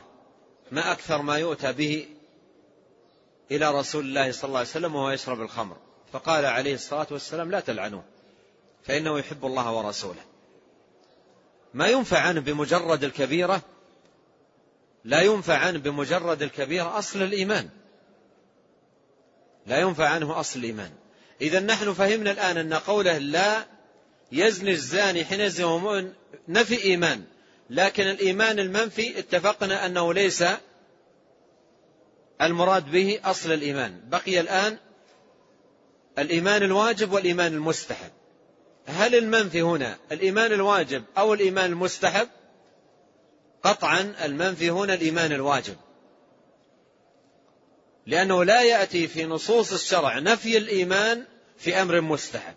[0.71, 2.07] ما أكثر ما يؤتى به
[3.51, 5.77] إلى رسول الله صلى الله عليه وسلم وهو يشرب الخمر.
[6.13, 8.03] فقال عليه الصلاة والسلام لا تلعنوه
[8.83, 10.21] فإنه يحب الله ورسوله.
[11.73, 13.61] ما ينفع عنه بمجرد الكبيرة
[15.03, 17.69] لا ينفع عنه بمجرد الكبيرة أصل الإيمان.
[19.65, 20.91] لا ينفع عنه أصل الإيمان.
[21.41, 23.65] إذا نحن فهمنا الآن أن قوله لا
[24.31, 26.11] يزني الزاني حين يزني
[26.47, 27.23] نفي إيمان.
[27.69, 30.43] لكن الإيمان المنفي اتفقنا أنه ليس
[32.41, 34.01] المراد به أصل الإيمان.
[34.09, 34.77] بقي الآن
[36.19, 38.11] الإيمان الواجب والإيمان المستحب.
[38.85, 42.27] هل المنفي هنا الإيمان الواجب أو الإيمان المستحب؟
[43.63, 45.75] قطعا المنفي هنا الإيمان الواجب.
[48.05, 51.25] لأنه لا يأتي في نصوص الشرع نفي الإيمان
[51.57, 52.55] في أمر مستحب.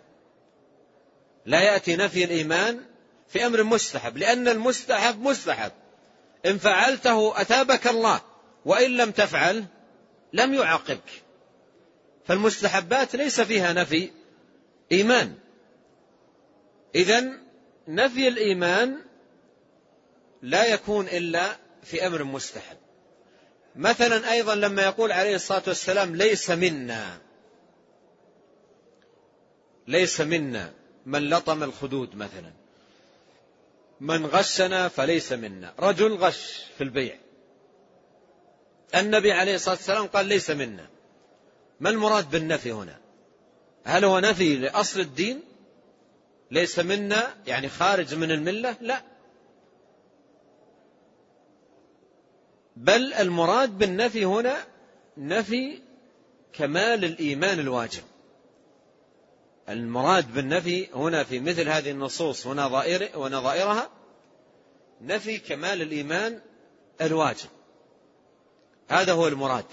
[1.45, 2.85] لا يأتي نفي الإيمان
[3.27, 5.71] في أمر مستحب لأن المستحب مستحب.
[6.45, 8.21] إن فعلته أتابك الله
[8.65, 9.65] وإن لم تفعل
[10.33, 11.23] لم يعاقبك.
[12.25, 14.11] فالمستحبات ليس فيها نفي
[14.91, 15.35] إيمان.
[16.95, 17.31] إذا
[17.87, 19.01] نفي الإيمان
[20.41, 22.77] لا يكون إلا في أمر مستحب.
[23.75, 27.17] مثلا أيضا لما يقول عليه الصلاة والسلام ليس منا.
[29.87, 30.73] ليس منا.
[31.05, 32.51] من لطم الخدود مثلا.
[33.99, 35.73] من غشنا فليس منا.
[35.79, 37.17] رجل غش في البيع.
[38.95, 40.87] النبي عليه الصلاة والسلام قال ليس منا.
[41.79, 42.99] ما المراد بالنفي هنا؟
[43.83, 45.41] هل هو نفي لأصل الدين؟
[46.51, 49.08] ليس منا يعني خارج من الملة؟ لا.
[52.79, 54.57] بل المراد بالنفي هنا
[55.17, 55.81] نفي
[56.53, 58.03] كمال الإيمان الواجب.
[59.69, 63.89] المراد بالنفي هنا في مثل هذه النصوص ونظائر ونظائرها
[65.01, 66.39] نفي كمال الإيمان
[67.01, 67.49] الواجب.
[68.89, 69.65] هذا هو المراد.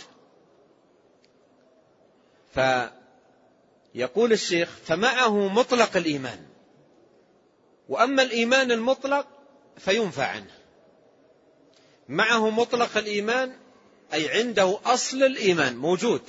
[2.54, 6.46] فيقول الشيخ فمعه مطلق الإيمان
[7.88, 9.26] وأما الإيمان المطلق
[9.76, 10.55] فينفى عنه.
[12.08, 13.56] معه مطلق الإيمان
[14.12, 16.22] أي عنده أصل الإيمان موجود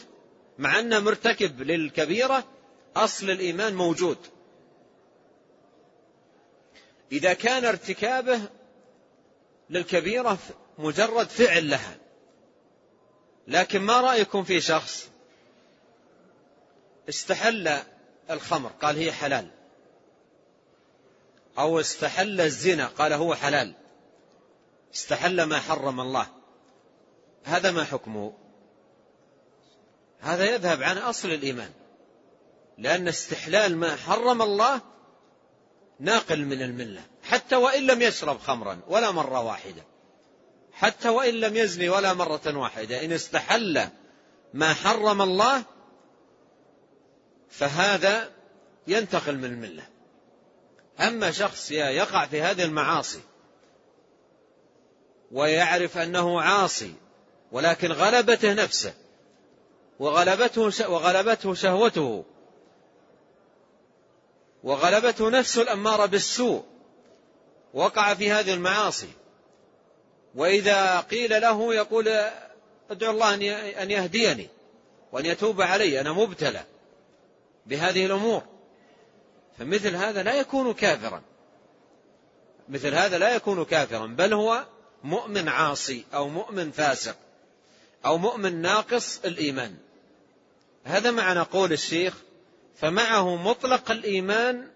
[0.57, 2.43] مع أنه مرتكب للكبيرة
[2.95, 4.17] أصل الإيمان موجود.
[7.11, 8.41] إذا كان ارتكابه
[9.69, 10.37] للكبيرة
[10.77, 11.97] مجرد فعل لها.
[13.47, 15.09] لكن ما رأيكم في شخص
[17.09, 17.77] استحل
[18.29, 19.47] الخمر قال هي حلال.
[21.57, 23.73] أو استحل الزنا قال هو حلال.
[24.93, 26.27] استحل ما حرم الله.
[27.43, 28.33] هذا ما حكمه
[30.19, 31.71] هذا يذهب عن أصل الإيمان.
[32.77, 34.81] لأن استحلال ما حرم الله
[35.99, 37.01] ناقل من الملة.
[37.23, 39.83] حتى وإن لم يشرب خمرا ولا مرة واحدة.
[40.71, 43.05] حتى وإن لم يزني ولا مرة واحدة.
[43.05, 43.89] إن استحل
[44.53, 45.63] ما حرم الله
[47.49, 48.29] فهذا
[48.87, 49.83] ينتقل من الملة.
[50.99, 53.21] أما شخص يقع في هذه المعاصي
[55.31, 56.93] ويعرف أنه عاصي
[57.51, 58.93] ولكن غلبته نفسه
[59.99, 62.23] وغلبته وغلبته شهوته
[64.63, 66.63] وغلبته نفسه الأمارة بالسوء
[67.73, 69.09] وقع في هذه المعاصي.
[70.35, 72.07] وإذا قيل له يقول
[72.91, 73.33] أدعو الله
[73.83, 74.47] أن يهديني
[75.11, 76.63] وأن يتوب علي أنا مبتلى
[77.65, 78.43] بهذه الأمور.
[79.59, 81.21] فمثل هذا لا يكون كافرا.
[82.69, 84.65] مثل هذا لا يكون كافرا بل هو
[85.03, 87.15] مؤمن عاصي أو مؤمن فاسق
[88.05, 89.75] أو مؤمن ناقص الإيمان.
[90.83, 92.13] هذا معنى قول الشيخ
[92.75, 94.67] فمعه مطلق الإيمان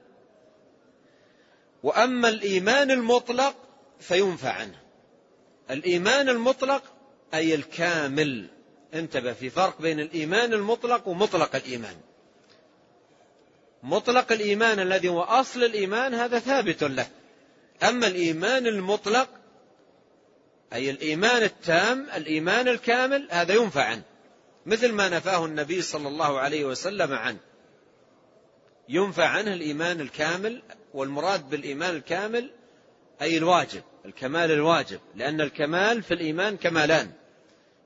[1.84, 3.56] وأما الإيمان المطلق
[4.00, 4.78] فينفى عنه.
[5.70, 6.84] الإيمان المطلق
[7.34, 8.48] أي الكامل.
[8.94, 11.96] انتبه في فرق بين الإيمان المطلق ومطلق الإيمان.
[13.84, 17.08] مطلق الإيمان الذي هو أصل الإيمان هذا ثابت له.
[17.84, 19.41] أما الإيمان المطلق
[20.74, 24.04] أي الإيمان التام الإيمان الكامل هذا ينفى عنه.
[24.66, 27.40] مثل ما نفاه النبي صلى الله عليه وسلم عنه.
[28.90, 30.62] ينفى عنه الإيمان الكامل
[30.94, 32.52] والمراد بالإيمان الكامل
[33.22, 35.00] أي الواجب الكمال الواجب.
[35.16, 37.12] لأن الكمال في الإيمان كمالان.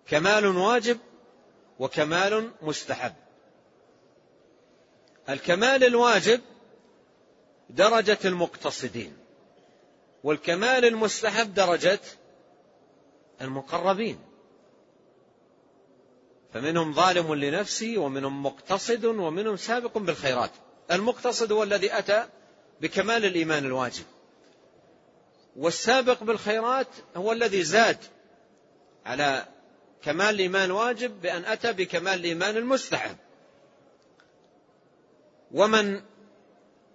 [0.08, 0.98] كمال واجب
[1.80, 3.14] وكمال مستحب.
[5.30, 6.42] الكمال الواجب
[7.70, 9.18] درجة المقتصدين
[10.24, 12.00] والكمال المستحب درجة
[13.42, 14.20] المقربين.
[16.54, 20.52] فمنهم ظالم لنفسه ومنهم مقتصد ومنهم سابق بالخيرات.
[20.92, 22.26] المقتصد هو الذي أتى
[22.82, 24.04] بكمال الإيمان الواجب.
[25.56, 27.98] والسابق بالخيرات هو الذي زاد
[29.06, 29.46] على
[30.04, 33.18] كمال الإيمان الواجب بأن أتى بكمال الإيمان المستحب.
[35.52, 36.02] ومن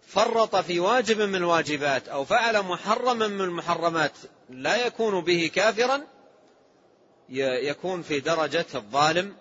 [0.07, 4.13] فرط في واجب من الواجبات أو فعل محرما من المحرمات
[4.51, 6.07] لا يكون به كافرا
[7.31, 9.37] يكون في درجة الظالم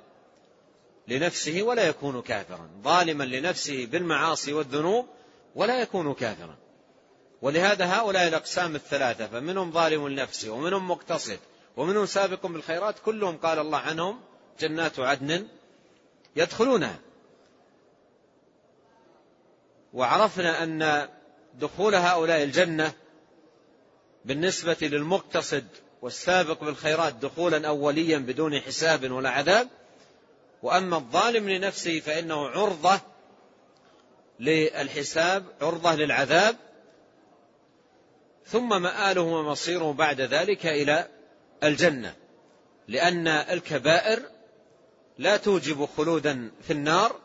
[1.08, 2.70] لنفسه ولا يكون كافرا.
[2.84, 5.06] ظالما لنفسه بالمعاصي والذنوب
[5.56, 6.58] ولا يكون كافرا.
[7.42, 11.40] ولهذا هؤلاء الأقسام الثلاثة فمنهم ظالم لنفسه ومنهم مقتصد
[11.78, 14.20] ومنهم سابق بالخيرات كلهم قال الله عنهم
[14.60, 15.48] جنات عدن
[16.36, 17.00] يدخلونها.
[19.94, 21.10] وعرفنا أن
[21.54, 22.94] دخول هؤلاء الجنة
[24.26, 25.68] بالنسبة للمقتصد
[26.02, 29.68] والسابق بالخيرات دخولا أوليا بدون حساب ولا عذاب.
[30.64, 33.00] وأما الظالم لنفسه فإنه عرضة
[34.39, 36.56] للحساب عرضة للعذاب.
[38.45, 41.08] ثم مآله ومصيره بعد ذلك إلى
[41.64, 42.16] الجنة
[42.88, 44.20] لأن الكبائر
[45.18, 47.16] لا توجب خلودا في النار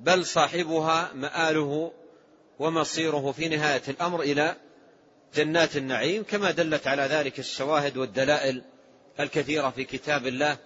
[0.00, 1.92] بل صاحبها مآله
[2.58, 4.56] ومصيره في نهاية الأمر إلى
[5.34, 8.62] جنات النعيم كما دلت على ذلك الشواهد والدلائل
[9.20, 10.56] الكثيرة في كتاب الله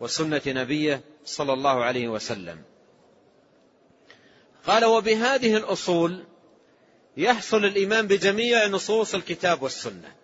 [0.00, 2.62] وسنة نبيه صلى الله عليه وسلم.
[4.66, 6.24] قال وبهذه الأصول
[7.16, 10.14] يحصل الإيمان بجميع نصوص الكتاب والسنة.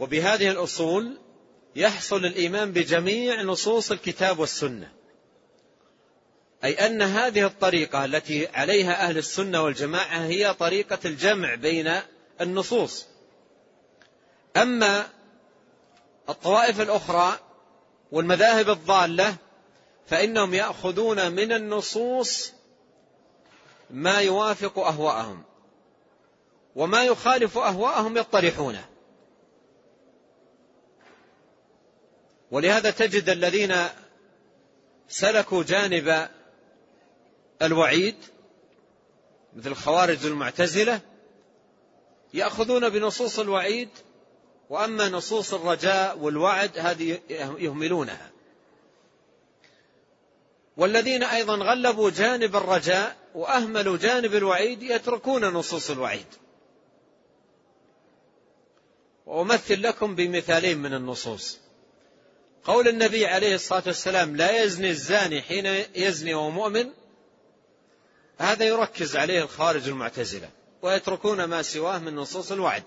[0.00, 1.18] وبهذه الأصول
[1.76, 4.92] يحصل الإيمان بجميع نصوص الكتاب والسنة.
[6.64, 11.92] أي أن هذه الطريقة التي عليها أهل السنة والجماعة هي طريقة الجمع بين
[12.40, 13.06] النصوص.
[14.56, 15.06] أما
[16.28, 17.38] الطوائف الأخرى
[18.12, 19.36] والمذاهب الضالة
[20.06, 22.52] فإنهم يأخذون من النصوص
[23.90, 25.42] ما يوافق أهواءهم
[26.76, 28.84] وما يخالف أهواءهم يطرحونه.
[32.50, 33.74] ولهذا تجد الذين
[35.08, 36.28] سلكوا جانب
[37.62, 38.16] الوعيد
[39.56, 41.00] مثل الخوارج المعتزلة
[42.34, 43.88] يأخذون بنصوص الوعيد
[44.70, 47.20] وأما نصوص الرجاء والوعد هذه
[47.58, 48.30] يهملونها.
[50.76, 56.26] والذين أيضا غلبوا جانب الرجاء وأهملوا جانب الوعيد يتركون نصوص الوعيد.
[59.26, 61.58] وأمثل لكم بمثالين من النصوص.
[62.64, 66.90] قول النبي عليه الصلاة والسلام لا يزني الزاني حين يزني وهو مؤمن
[68.42, 70.50] هذا يركز عليه الخارج المعتزلة
[70.82, 72.84] ويتركون ما سواه من نصوص الوعد.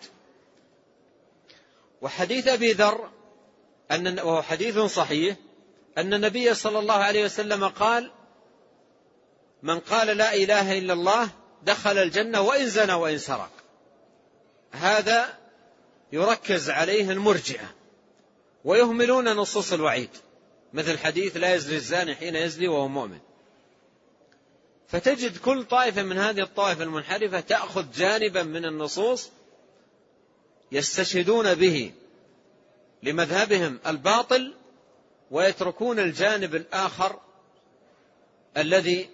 [2.02, 3.10] وحديث أبي ذر
[3.92, 5.36] أن وهو حديث صحيح
[5.98, 8.12] أن النبي صلى الله عليه وسلم قال
[9.64, 11.30] من قال لا إله إلا الله
[11.64, 13.52] دخل الجنة وإن زنى وإن سرق.
[14.72, 15.38] هذا
[16.12, 17.76] يركز عليه المرجئة
[18.66, 20.10] ويهملون نصوص الوعيد
[20.74, 23.20] مثل حديث لا يزني الزاني حين يزني وهو مؤمن.
[24.88, 29.30] فتجد كل طائفة من هذه الطائفة المنحرفة تأخذ جانبا من النصوص
[30.72, 31.92] يستشهدون به
[33.04, 34.54] لمذهبهم الباطل
[35.32, 37.20] ويتركون الجانب الآخر
[38.58, 39.10] الذي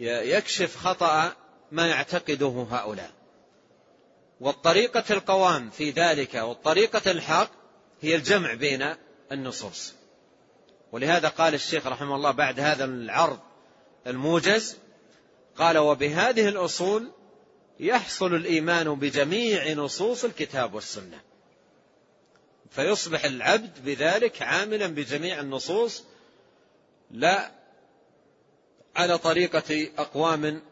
[0.00, 1.32] يكشف خطأ
[1.72, 3.10] ما يعتقده هؤلاء.
[4.40, 7.50] والطريقة القوام في ذلك والطريقة الحق
[8.00, 8.94] هي الجمع بين
[9.32, 9.94] النصوص.
[10.92, 13.38] ولهذا قال الشيخ رحمه الله بعد هذا العرض
[14.06, 14.76] الموجز
[15.56, 17.10] قال وبهذه الأصول
[17.80, 21.20] يحصل الإيمان بجميع نصوص الكتاب والسنة
[22.70, 26.04] فيصبح العبد بذلك عاملا بجميع النصوص
[27.10, 27.50] لا
[28.96, 30.62] على طريقة أقوام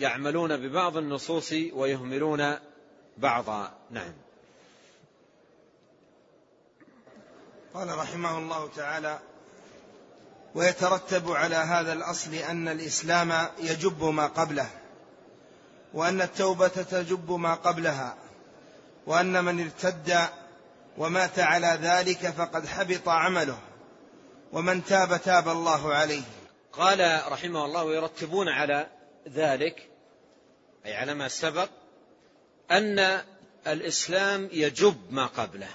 [0.00, 2.58] يعملون ببعض النصوص ويهملون
[3.16, 3.78] بعضا.
[3.90, 4.12] نعم.
[7.74, 9.18] قال رحمه الله تعالى
[10.58, 14.70] ويترتب على هذا الأصل أن الإسلام يجب ما قبله
[15.94, 18.16] وأن التوبة تجب ما قبلها
[19.06, 20.18] وأن من ارتد
[20.98, 23.58] ومات على ذلك فقد حبط عمله
[24.52, 26.22] ومن تاب تاب الله عليه.
[26.72, 28.86] قال رحمه الله ويرتبون على
[29.28, 29.88] ذلك
[30.86, 31.68] أي على ما سبق
[32.70, 33.22] أن
[33.66, 35.70] الإسلام يجب ما قبله.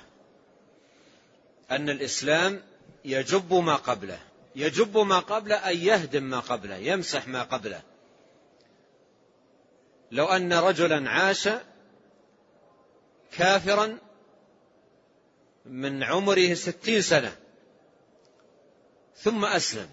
[1.71, 2.61] أن الإسلام
[3.05, 4.19] يجب ما قبله.
[4.56, 7.82] يجب ما قبله أي يهدم ما قبله يمسح ما قبله.
[10.12, 11.49] لو أن رجلا عاش
[13.32, 13.97] كافرا
[15.66, 17.36] من عمره ستين سنة
[19.16, 19.89] ثم أسلم.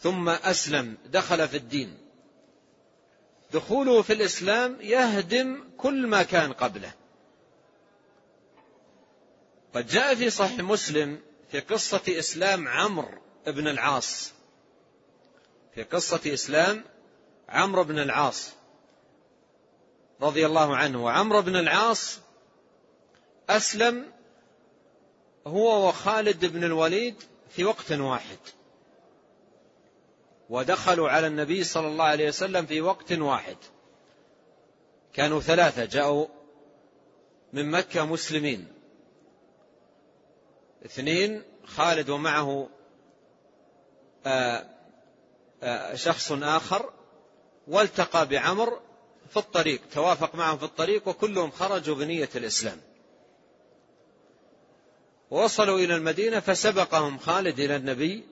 [0.00, 1.98] ثم أسلم دخل في الدين.
[3.52, 6.92] دخوله في الإسلام يهدم كل ما كان قبله.
[9.74, 14.32] قد جاء في صحيح مسلم في قصة إسلام عمرو بن العاص.
[15.74, 16.84] في قصة إسلام
[17.48, 18.50] عمرو بن العاص
[20.20, 21.04] رضي الله عنه.
[21.04, 22.18] وعمرو بن العاص
[23.48, 24.12] أسلم
[25.46, 27.14] هو وخالد بن الوليد
[27.50, 28.38] في وقت واحد
[30.50, 33.56] ودخلوا على النبي صلى الله عليه وسلم في وقت واحد.
[35.12, 36.26] كانوا ثلاثة جاءوا
[37.52, 38.75] من مكة مسلمين.
[40.84, 42.68] اثنين خالد ومعه
[44.26, 44.64] آه،
[45.62, 46.92] آه، شخص آخر
[47.68, 48.80] والتقى بعمر
[49.30, 52.80] في الطريق توافق معهم في الطريق وكلهم خرجوا بنية الإسلام.
[55.30, 58.24] ووصلوا إلى المدينة فسبقهم خالد إلى النبي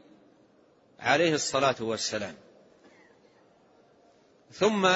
[1.01, 2.35] عليه الصلاة والسلام.
[4.53, 4.89] ثم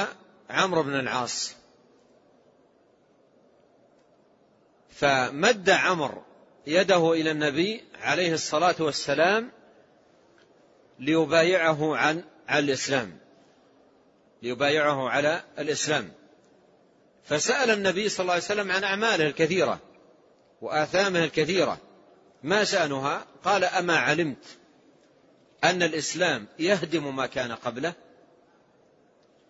[0.51, 1.55] عمرو بن العاص.
[4.90, 6.22] فمد عمرو
[6.69, 9.51] يده إلى النبي عليه الصلاة والسلام
[10.99, 13.19] ليبايعه عن على الإسلام.
[14.43, 16.12] ليبايعه على الإسلام.
[17.25, 19.81] فسأل النبي صلى الله عليه وسلم عن أعماله الكثيرة
[20.61, 21.79] وآثامه الكثيرة.
[22.43, 24.45] ما شأنها؟ قال أما علمت
[25.64, 27.93] أن الإسلام يهدم ما كان قبله.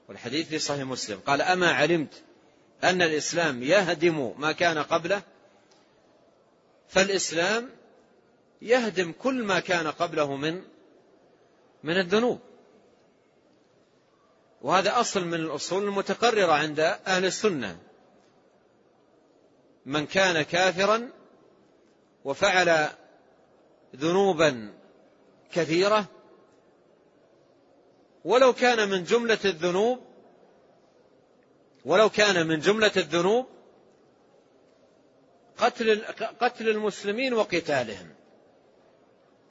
[0.09, 1.21] والحديث في صحيح مسلم.
[1.27, 2.23] قال أما علمت
[2.85, 5.23] أن الإسلام يهدم ما كان قبله
[6.89, 7.71] فالإسلام
[8.63, 10.63] يهدم كل ما كان قبله من
[11.83, 12.41] من الذنوب.
[14.63, 17.79] وهذا أصل من الأصول المتقررة عند أهل السنة.
[19.87, 21.11] من كان كافرا
[22.25, 22.89] وفعل
[23.97, 24.75] ذنوبا
[25.53, 26.07] كثيرة
[28.25, 29.99] ولو كان من جملة الذنوب
[31.85, 33.47] ولو كان من جملة الذنوب
[35.59, 36.05] قتل
[36.41, 38.15] قتل المسلمين وقتالهم.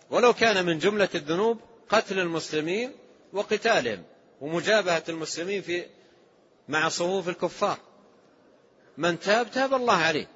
[0.09, 2.91] ولو كان من جملة الذنوب قتل المسلمين
[3.33, 4.03] وقتالهم
[4.41, 5.85] ومجابهة المسلمين في
[6.67, 7.77] مع صفوف الكفار.
[8.97, 10.27] من تاب تاب الله عليه.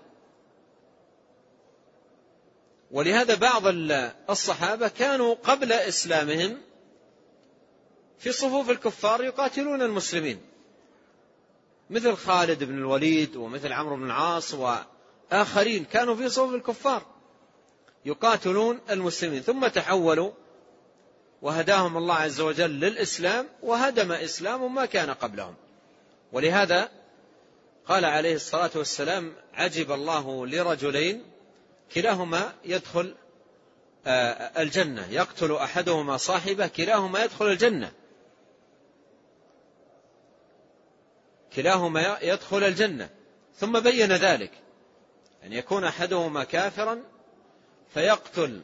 [2.91, 3.63] ولهذا بعض
[4.29, 6.61] الصحابة كانوا قبل إسلامهم
[8.19, 10.41] في صفوف الكفار يقاتلون المسلمين.
[11.89, 14.53] مثل خالد بن الوليد ومثل عمرو بن العاص
[15.31, 17.05] وآخرين كانوا في صفوف الكفار
[18.05, 20.31] يقاتلون المسلمين ثم تحولوا
[21.41, 25.55] وهداهم الله عز وجل للإسلام وهدم إسلام ما كان قبلهم.
[26.31, 26.89] ولهذا
[27.87, 31.23] قال عليه الصلاة والسلام عجب الله لرجلين
[31.95, 33.15] كلاهما يدخل
[34.05, 37.91] آه، الجنة يقتل أحدهما صاحبه كلاهما يدخل الجنة.
[41.55, 43.09] كلاهما يدخل الجنة.
[43.55, 44.51] ثم بين ذلك.
[45.43, 47.03] أن يكون أحدهما كافرا
[47.93, 48.61] فيقتل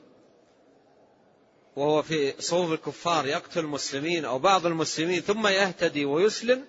[1.76, 6.66] وهو في صوب الكفار يقتل المسلمين أو بعض المسلمين ثم يهتدي ويسلم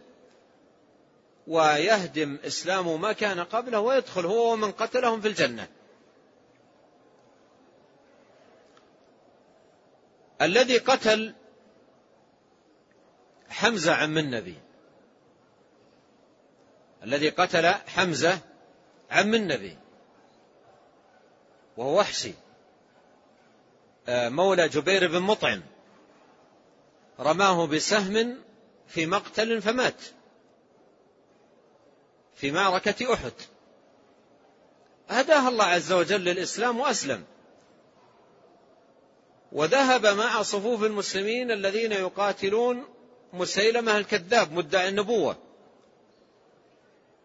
[1.46, 5.68] ويهدم إسلامه ما كان قبله ويدخل هو ومن قتلهم في الجنة.
[10.42, 11.34] الذي قتل
[13.48, 14.58] حمزة عم النبي.
[17.02, 18.38] الذي قتل حمزة
[19.10, 19.78] عم النبي.
[21.78, 22.32] وهو وحشي.
[24.08, 25.62] آه، مولى جبير بن مطعم.
[27.20, 28.38] رماه بسهم
[28.88, 30.00] في مقتل فمات.
[32.34, 33.32] في معركة أحد.
[35.08, 37.24] هداه الله عز وجل للإسلام وأسلم.
[39.52, 42.84] وذهب مع صفوف المسلمين الذين يقاتلون
[43.32, 45.36] مسيلمة الكذاب مدعي النبوة.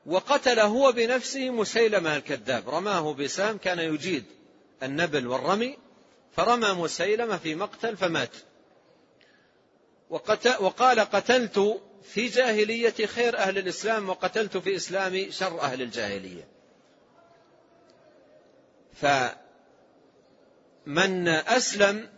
[0.06, 2.70] وقتل هو بنفسه مسيلمة الكذاب.
[2.70, 4.43] رماه بسام كان يجيد.
[4.84, 5.78] النبل والرمي
[6.36, 8.30] فرمى مسيلمة في مقتل فمات.
[10.60, 16.48] وقال قتلت في جاهلية خير أهل الإسلام وقتلت في إسلامي شر أهل الجاهلية.
[20.86, 22.10] فمن أسلم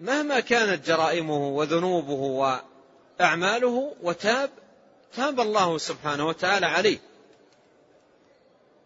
[0.00, 2.52] مهما كانت جرائمه وذنوبه
[3.20, 4.50] وأعماله وتاب
[5.16, 6.98] تاب الله سبحانه وتعالى عليه.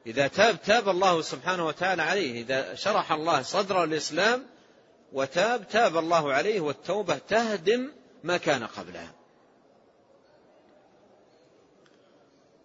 [0.06, 2.42] إذا تاب تاب الله سبحانه وتعالى عليه.
[2.42, 4.46] إذا شرح الله صدر الإسلام
[5.12, 7.92] وتاب تاب الله عليه والتوبة تهدم
[8.24, 9.12] ما كان قبلها.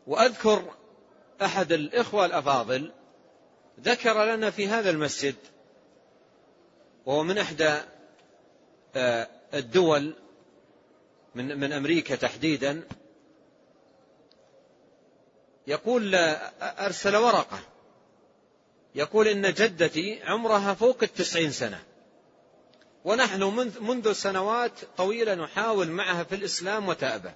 [0.07, 0.73] وأذكر
[1.41, 2.91] أحد الإخوة الأفاضل
[3.79, 5.35] ذكر لنا في هذا المسجد
[7.05, 7.77] وهو من إحدى
[8.95, 10.13] آه، الدول
[11.35, 12.83] من من أمريكا تحديدا
[15.67, 16.15] يقول
[16.61, 17.59] أرسل ورقة.
[18.95, 21.83] يقول إن جدتي عمرها فوق التسعين سنة.
[23.05, 23.43] ونحن
[23.79, 27.31] منذ سنوات طويلة نحاول معها في الإسلام وتأبى.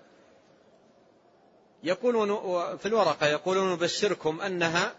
[1.84, 2.30] يقولون
[2.78, 4.96] في الورقة يقولون نبشركم أنها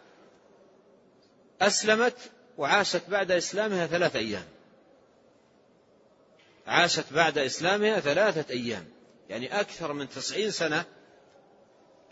[1.61, 2.17] أسلمت
[2.59, 4.45] وعاشت بعد إسلامها ثلاثة أيام.
[6.67, 8.89] عاشت بعد إسلامها ثلاثة أيام.
[9.29, 10.85] يعني أكثر من تسعين سنة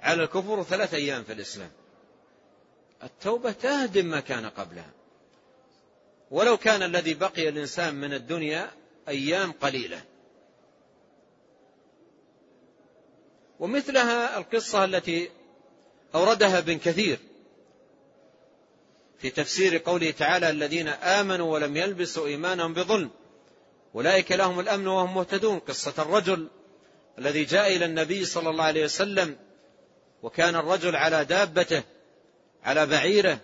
[0.07, 1.71] على الكفر ثلاثة أيام في الإسلام.
[3.03, 4.91] التوبة تهدم ما كان قبلها.
[6.31, 8.71] ولو كان الذي بقي الإنسان من الدنيا
[9.09, 10.05] أيام قليلة.
[13.61, 15.31] ومثلها القصة التي
[16.15, 17.19] أوردها ابن كثير
[19.19, 23.11] في تفسير قوله تعالى الذين آمنوا ولم يلبسوا إيمانهم بظلم.
[23.95, 25.59] أولئك لهم الأمن وهم مهتدون.
[25.59, 26.49] قصة الرجل
[27.19, 29.46] الذي جاء إلى النبي صلى الله عليه وسلم
[30.23, 31.83] وكان الرجل على دابته
[32.63, 33.39] على بعيره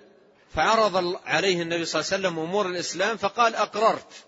[0.54, 4.24] فعرض عليه النبي صلى الله عليه وسلم أمور الإسلام فقال أقررت.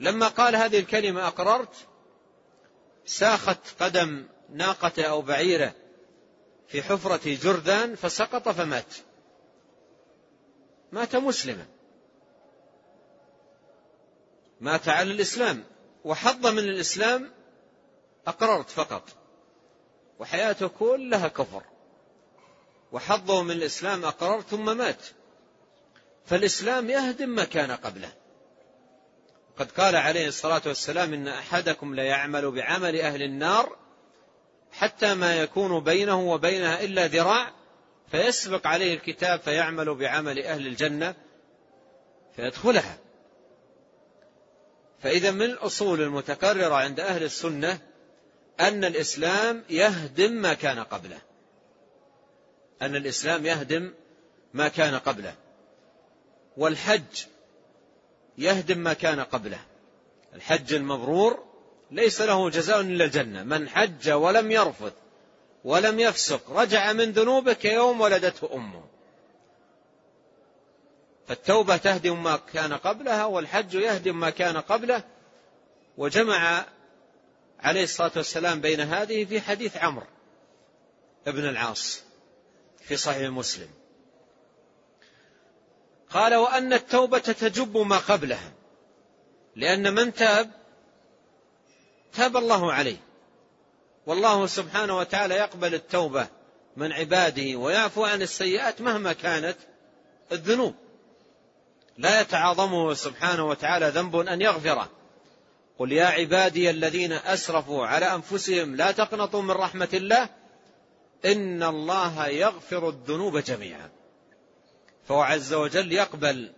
[0.00, 1.74] لما قال هذه الكلمة أقررت
[3.06, 5.74] ساخت قدم ناقته أو بعيره
[6.68, 8.94] في حفرة جرذان فسقط فمات.
[10.92, 11.66] مات مسلما.
[14.60, 15.64] مات على الإسلام.
[16.04, 17.30] وحظ من الإسلام
[18.26, 19.19] أقررت فقط.
[20.20, 21.62] وحياته كلها كفر.
[22.92, 25.06] وحظه من الإسلام أقرر ثم مات.
[26.26, 28.12] فالإسلام يهدم ما كان قبله.
[29.58, 33.76] قد قال عليه الصلاة والسلام إن أحدكم ليعمل بعمل أهل النار
[34.72, 37.52] حتى ما يكون بينه وبينها إلا ذراع
[38.10, 41.14] فيسبق عليه الكتاب فيعمل بعمل أهل الجنة
[42.36, 42.98] فيدخلها.
[45.02, 47.89] فإذا من الأصول المتكررة عند أهل السنة
[48.60, 51.18] أن الإسلام يهدم ما كان قبله.
[52.82, 53.92] أن الإسلام يهدم
[54.54, 55.34] ما كان قبله.
[56.56, 57.24] والحج
[58.38, 59.60] يهدم ما كان قبله.
[60.34, 61.44] الحج المبرور
[61.90, 63.42] ليس له جزاء إلا الجنة.
[63.42, 64.92] من حج ولم يرفث
[65.64, 68.84] ولم يفسق رجع من ذنوبه كيوم ولدته أمه.
[71.28, 75.02] فالتوبة تهدم ما كان قبلها والحج يهدم ما كان قبله.
[75.98, 76.64] وجمع
[77.62, 80.06] عليه الصلاة والسلام بين هذه في حديث عمرو
[81.26, 82.02] ابن العاص
[82.80, 83.68] في صحيح مسلم.
[86.10, 88.52] قال وأن التوبة تجب ما قبلها
[89.56, 90.50] لأن من تاب
[92.12, 92.96] تاب الله عليه.
[94.06, 96.28] والله سبحانه وتعالى يقبل التوبة
[96.76, 99.56] من عباده ويعفو عن السيئات مهما كانت
[100.32, 100.74] الذنوب.
[101.98, 104.90] لا يتعاظمه سبحانه وتعالى ذنب أن يغفره.
[105.80, 110.28] قل يا عبادي الذين أسرفوا على أنفسهم لا تقنطوا من رحمة الله
[111.24, 113.90] إن الله يغفر الذنوب جميعا.
[115.08, 116.52] فهو عز وجل يقبل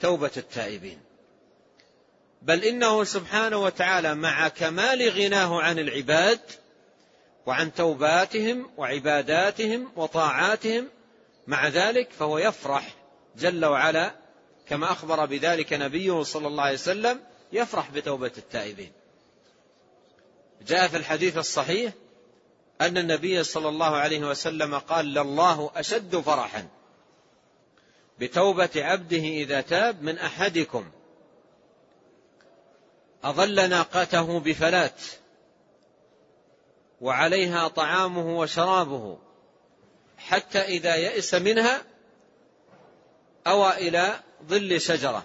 [0.00, 1.00] توبة التائبين.
[2.42, 6.40] بل إنه سبحانه وتعالى مع كمال غناه عن العباد
[7.46, 10.88] وعن توباتهم وعباداتهم وطاعاتهم
[11.46, 12.94] مع ذلك فهو يفرح
[13.36, 14.14] جل وعلا
[14.68, 18.92] كما أخبر بذلك نبيه صلى الله عليه وسلم يفرح بتوبة التائبين.
[20.66, 21.92] جاء في الحديث الصحيح
[22.80, 26.68] أن النبي صلى الله عليه وسلم قال لله أشد فرحا
[28.18, 30.90] بتوبة عبده إذا تاب من أحدكم.
[33.24, 35.02] أظل ناقته بفلات
[37.00, 39.18] وعليها طعامه وشرابه
[40.18, 41.82] حتى إذا يئس منها
[43.46, 45.24] أوى إلى ظل شجرة.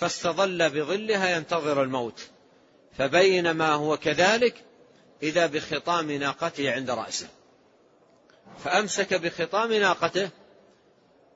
[0.00, 2.20] فاستظل بظلها ينتظر الموت.
[2.98, 4.54] فبينما هو كذلك
[5.22, 7.28] إذا بخطام ناقته عند رأسه.
[8.64, 10.30] فأمسك بخطام ناقته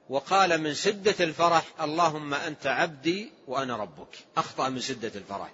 [0.09, 4.19] وقال من شدة الفرح اللهم أنت عبدي وأنا ربك.
[4.37, 5.53] أخطأ من شدة الفرح.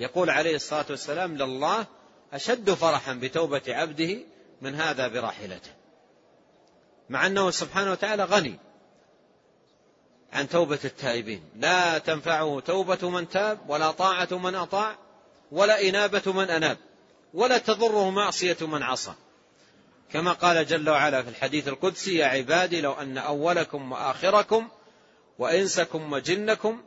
[0.00, 1.86] يقول عليه الصلاة والسلام لله
[2.32, 4.16] أشد فرحا بتوبة عبده
[4.62, 5.70] من هذا براحلته.
[7.10, 8.58] مع أنه سبحانه وتعالى غني.
[10.32, 11.42] عن توبة التائبين.
[11.56, 14.96] لا تنفعه توبة من تاب ولا طاعة من أطاع
[15.52, 16.76] ولا إنابة من أناب
[17.34, 19.12] ولا تضره معصية من عصى.
[20.12, 24.68] كما قال جل وعلا في الحديث القدسي يا عبادي لو أن أولكم وآخركم
[25.38, 26.82] وإنسكم وجنكم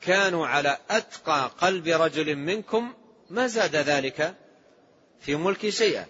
[0.00, 2.94] كانوا على أتقى قلب رجل منكم
[3.30, 4.34] ما زاد ذلك
[5.20, 6.06] في ملك شيئا.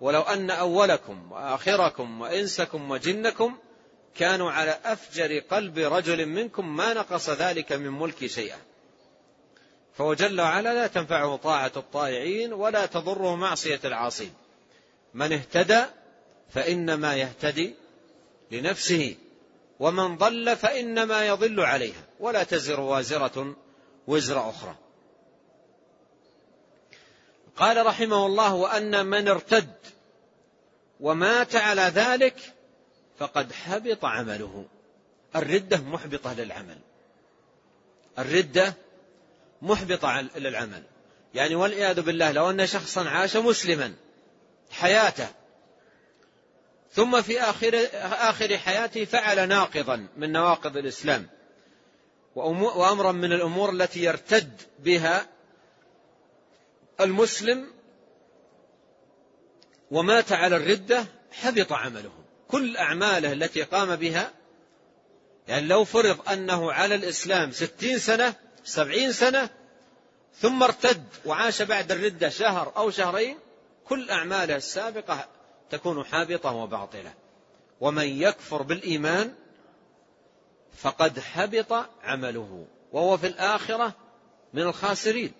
[0.00, 3.56] ولو أن أولكم وآخركم وإنسكم وجنكم
[4.18, 8.58] كانوا على أفجر قلب رجل منكم ما نقص ذلك من ملك شيئا.
[9.94, 14.34] فهو جل وعلا لا تنفعه طاعة الطائعين ولا تضره معصية العاصين.
[15.14, 15.84] من اهتدى
[16.50, 17.74] فإنما يهتدي
[18.50, 19.16] لنفسه
[19.80, 23.56] ومن ضل فإنما يضل عليها ولا تزر وازرة
[24.06, 24.74] وزر أخرى.
[27.56, 29.72] قال رحمه الله وأن من ارتد
[31.00, 32.54] ومات على ذلك
[33.18, 34.64] فقد حبط عمله.
[35.36, 36.78] الردة محبطة للعمل.
[38.18, 38.74] الردة
[39.62, 40.82] محبطة للعمل.
[41.34, 43.94] يعني والعياذ بالله لو أن شخصا عاش مسلما
[44.70, 45.28] حياته
[46.92, 51.26] ثم في آخر, آخر حياته فعل ناقضا من نواقض الإسلام.
[52.34, 55.26] وأمرا من الأمور التي يرتد بها
[57.00, 57.70] المسلم
[59.90, 62.17] ومات على الردة حبط عمله.
[62.48, 64.32] كل أعماله التي قام بها
[65.48, 68.34] يعني لو فرض أنه على الإسلام ستين سنة
[68.64, 69.50] سبعين سنة
[70.40, 73.38] ثم ارتد وعاش بعد الردة شهر أو شهرين
[73.84, 75.28] كل أعماله السابقة
[75.70, 77.14] تكون حابطة وباطلة.
[77.80, 79.34] ومن يكفر بالإيمان
[80.76, 83.94] فقد حبط عمله وهو في الآخرة
[84.54, 85.32] من الخاسرين.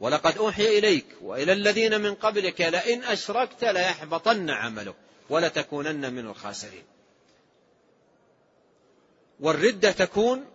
[0.00, 4.94] ولقد أوحي إليك وإلى الذين من قبلك لئن أشركت ليحبطن عملك.
[5.30, 6.84] ولتكونن من الخاسرين.
[9.40, 10.46] والردة تكون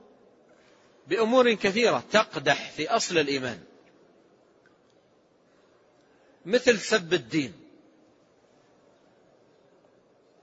[1.07, 3.63] بأمور كثيرة تقدح في أصل الإيمان.
[6.45, 7.53] مثل سب الدين.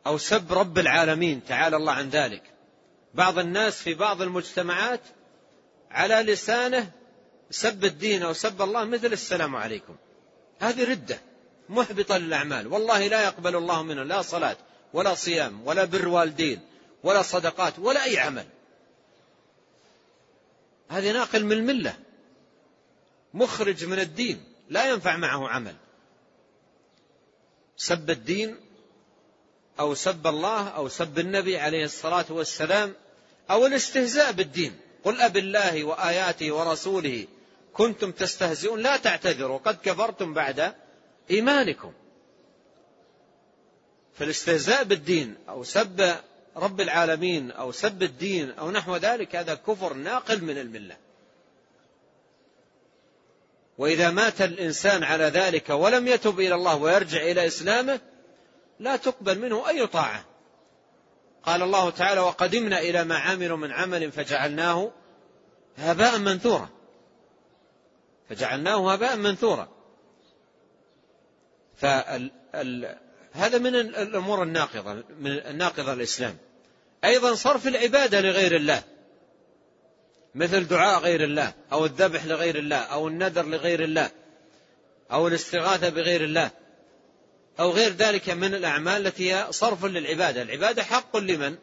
[0.07, 2.43] أو سب رب العالمين تعالى الله عن ذلك.
[3.15, 5.01] بعض الناس في بعض المجتمعات
[5.91, 6.91] على لسانه
[7.51, 9.97] سب الدين أو سب الله مثل السلام عليكم.
[10.59, 11.32] هذه ردة.
[11.69, 12.67] محبطة للأعمال.
[12.67, 14.57] والله لا يقبل الله منه لا صلاة
[14.93, 16.61] ولا صيام ولا بر والدين
[17.05, 18.47] ولا صدقات ولا أي عمل.
[20.89, 21.97] هذه ناقل من الملة.
[23.35, 24.45] مخرج من الدين.
[24.69, 25.77] لا ينفع معه عمل.
[27.77, 28.57] سب الدين
[29.81, 32.95] أو سب الله أو سب النبي عليه الصلاة والسلام
[33.51, 34.81] أو الاستهزاء بالدين.
[35.05, 37.27] قل أبالله وآياته ورسوله.
[37.73, 38.81] كنتم تستهزئون.
[38.81, 39.59] لا تعتذروا.
[39.59, 40.75] قد كفرتم بعد
[41.31, 41.93] إيمانكم.
[44.15, 46.15] فالاستهزاء بالدين أو سب
[46.57, 50.97] رب العالمين أو سب الدين أو نحو ذلك هذا كفر ناقل من الملة.
[53.79, 58.01] وإذا مات الإنسان على ذلك ولم يتب إلى الله ويرجع إلى إسلامه
[58.81, 60.25] لا تقبل منه أي طاعة.
[61.43, 64.91] قال الله تعالى وقدمنا إلى ما عملوا من عمل فجعلناه
[65.77, 66.69] هباء منثورا.
[68.29, 69.69] فجعلناه هباء منثورا.
[71.77, 76.37] فهذا من الأمور الناقضة من الناقضة الإسلام.
[77.05, 78.83] أيضا صرف العبادة لغير الله.
[80.35, 84.11] مثل دعاء غير الله أو الذبح لغير الله أو النذر لغير الله
[85.13, 86.51] أو الاستغاثة بغير الله
[87.61, 90.43] أو غير ذلك من الأعمال التي هي صرف للعبادة.
[90.43, 91.57] العبادة حق لمن؟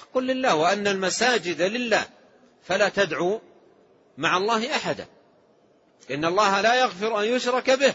[0.00, 2.04] حق لله وأن المساجد لله.
[2.62, 3.40] فلا تدعو
[4.18, 5.06] مع الله أحدا.
[6.10, 7.94] إن الله لا يغفر أن يشرك به.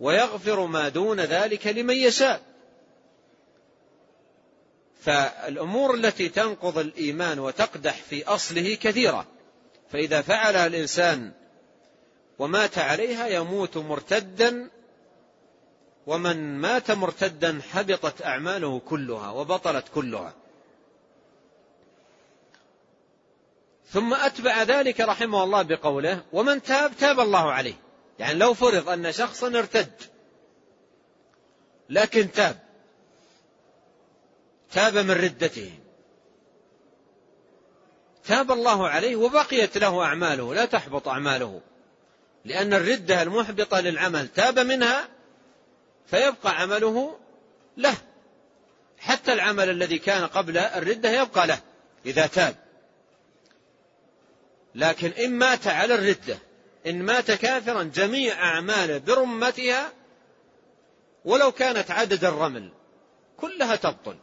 [0.00, 2.42] ويغفر ما دون ذلك لمن يشاء.
[5.00, 9.26] فالأمور التي تنقض الإيمان وتقدح في أصله كثيرة.
[9.92, 11.32] فإذا فعلها الإنسان
[12.38, 14.70] ومات عليها يموت مرتدا
[16.06, 20.32] ومن مات مرتدا حبطت أعماله كلها وبطلت كلها.
[23.90, 27.74] ثم أتبع ذلك رحمه الله بقوله ومن تاب تاب الله عليه.
[28.20, 29.92] يعني لو فرض أن شخصا ارتد
[31.88, 32.58] لكن تاب
[34.72, 35.72] تاب من ردته.
[38.24, 41.60] تاب الله عليه وبقيت له أعماله لا تحبط أعماله
[42.44, 45.08] لأن الردة المحبطة للعمل تاب منها
[46.06, 47.18] فيبقى عمله
[47.76, 47.94] له.
[48.98, 51.58] حتى العمل الذي كان قبل الردة يبقى له
[52.06, 52.54] إذا تاب.
[54.74, 56.38] لكن إن مات على الردة
[56.86, 59.92] إن مات كافرا جميع أعماله برمتها
[61.24, 62.72] ولو كانت عدد الرمل
[63.36, 64.16] كلها تبطل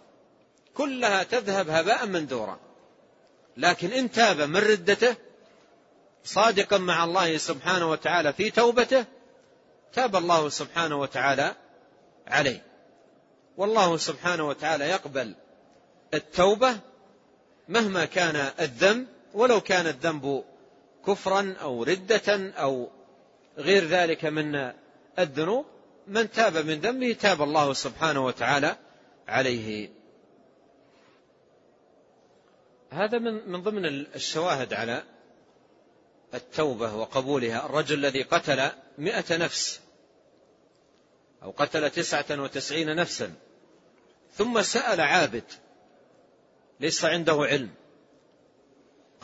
[0.74, 2.60] كلها تذهب هباء منثورا
[3.58, 5.16] لكن إن تاب من ردته
[6.24, 9.06] صادقا مع الله سبحانه وتعالى في توبته
[9.94, 11.56] تاب الله سبحانه وتعالى
[12.28, 12.64] عليه.
[13.58, 15.36] والله سبحانه وتعالى يقبل
[16.14, 16.80] التوبة
[17.70, 20.44] مهما كان الذنب ولو كان الذنب
[21.08, 22.90] كفرا أو ردة أو
[23.58, 24.72] غير ذلك من
[25.20, 25.66] الذنوب
[26.08, 28.78] من تاب من ذنبه تاب الله سبحانه وتعالى
[29.28, 29.90] عليه.
[32.90, 35.04] هذا من من ضمن الشواهد على
[36.34, 37.66] التوبة وقبولها.
[37.66, 39.82] الرجل الذي قتل مئة نفس
[41.44, 43.34] أو قتل تسعة وتسعين نفسا
[44.34, 45.44] ثم سأل عابد
[46.80, 47.70] ليس عنده علم.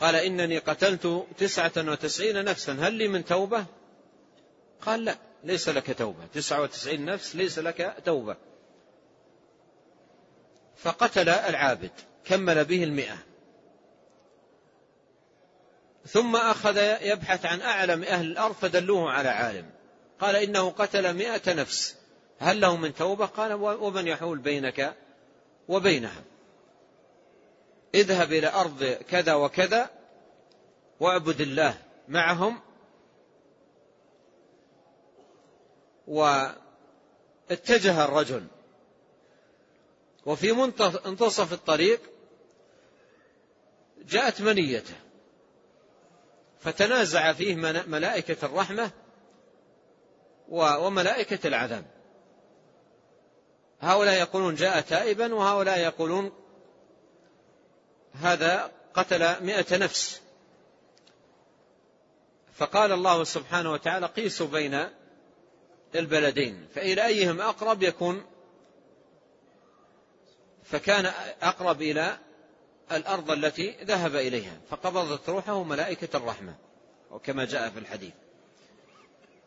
[0.00, 2.72] قال إنني قتلت تسعة وتسعين نفسا.
[2.72, 3.66] هل لي من توبة؟
[4.80, 6.26] قال لا ليس لك توبة.
[6.34, 8.36] تسعة وتسعين نفس ليس لك توبة.
[10.76, 11.90] فقتل العابد
[12.24, 13.18] كمل به المئة.
[16.06, 19.70] ثم أخذ يبحث عن أعلم أهل الأرض فدلوه على عالم.
[20.20, 21.96] قال إنه قتل مئة نفس.
[22.38, 24.94] هل له من توبة؟ قال ومن يحول بينك
[25.68, 26.22] وبينها
[27.94, 29.90] اذهب إلى أرض كذا وكذا
[31.00, 31.78] واعبد الله
[32.08, 32.60] معهم
[36.06, 38.46] واتجه الرجل.
[40.26, 40.52] وفي
[41.06, 42.00] منتصف الطريق
[44.08, 44.94] جاءت منيته
[46.60, 47.54] فتنازع فيه
[47.86, 48.90] ملائكة الرحمة
[50.48, 51.84] وملائكة العذاب.
[53.80, 56.32] هؤلاء يقولون جاء تائبا وهؤلاء يقولون
[58.22, 60.20] هذا قتل مئة نفس.
[62.54, 64.88] فقال الله سبحانه وتعالى قيسوا بين
[65.94, 68.24] البلدين فإلى أيهم أقرب يكون؟
[70.64, 71.12] فكان
[71.42, 72.18] أقرب إلى
[72.92, 76.54] الأرض التي ذهب إليها فقبضت روحه ملائكة الرحمة
[77.10, 78.12] وكما جاء في الحديث.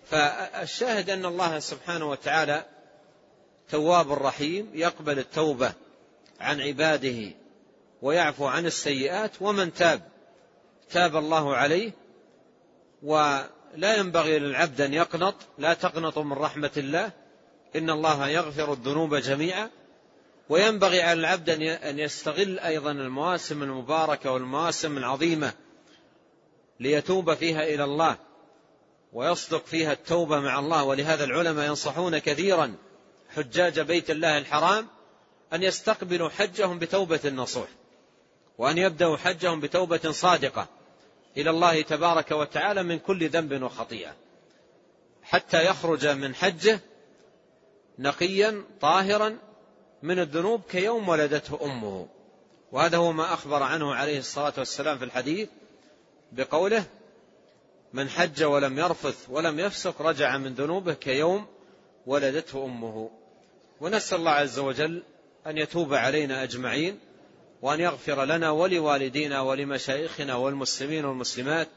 [0.05, 2.65] فالشاهد أن الله سبحانه وتعالى
[3.69, 5.73] تواب رحيم يقبل التوبة
[6.39, 7.33] عن عباده
[8.01, 10.01] ويعفو عن السيئات ومن تاب.
[10.89, 11.91] تاب الله عليه
[13.03, 15.35] ولا ينبغي للعبد أن يقنط.
[15.57, 17.11] لا تقنطوا من رحمة الله.
[17.75, 19.69] إن الله يغفر الذنوب جميعا.
[20.49, 25.53] وينبغي على العبد أن يستغل أيضا المواسم المباركة والمواسم العظيمة
[26.79, 28.17] ليتوب فيها إلى الله
[29.13, 30.83] ويصدق فيها التوبة مع الله.
[30.83, 32.75] ولهذا العلماء ينصحون كثيرا
[33.35, 34.87] حجاج بيت الله الحرام
[35.53, 37.67] أن يستقبلوا حجهم بتوبة نصوح
[38.57, 40.67] وأن يبدأوا حجهم بتوبة صادقة
[41.37, 44.15] إلى الله تبارك وتعالى من كل ذنب وخطيئة.
[45.23, 46.79] حتى يخرج من حجه
[47.99, 49.37] نقيا طاهرا
[50.03, 52.07] من الذنوب كيوم ولدته أمه.
[52.71, 55.49] وهذا هو ما أخبر عنه عليه الصلاة والسلام في الحديث
[56.31, 56.83] بقوله
[57.93, 61.47] من حج ولم يرفث ولم يفسق رجع من ذنوبه كيوم
[62.05, 63.09] ولدته أمه.
[63.81, 65.03] ونسأل الله عز وجل
[65.47, 66.99] أن يتوب علينا أجمعين
[67.61, 71.67] وأن يغفر لنا ولوالدينا ولمشايخنا والمسلمين والمسلمات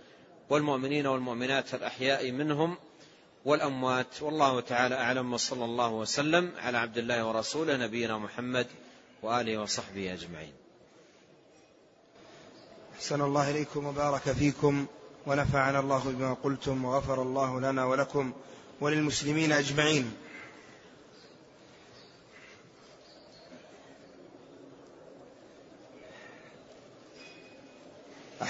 [0.51, 2.77] والمؤمنين والمؤمنات الأحياء منهم
[3.45, 4.23] والأموات.
[4.23, 5.33] والله تعالى أعلم.
[5.33, 8.67] وصلى الله وسلم على عبد الله ورسوله نبينا محمد
[9.23, 10.53] وآله وصحبه أجمعين.
[12.97, 14.87] أحسن الله إليكم وبارك فيكم
[15.27, 18.33] ونفعنا الله بما قلتم وغفر الله لنا ولكم
[18.81, 20.13] وللمسلمين أجمعين.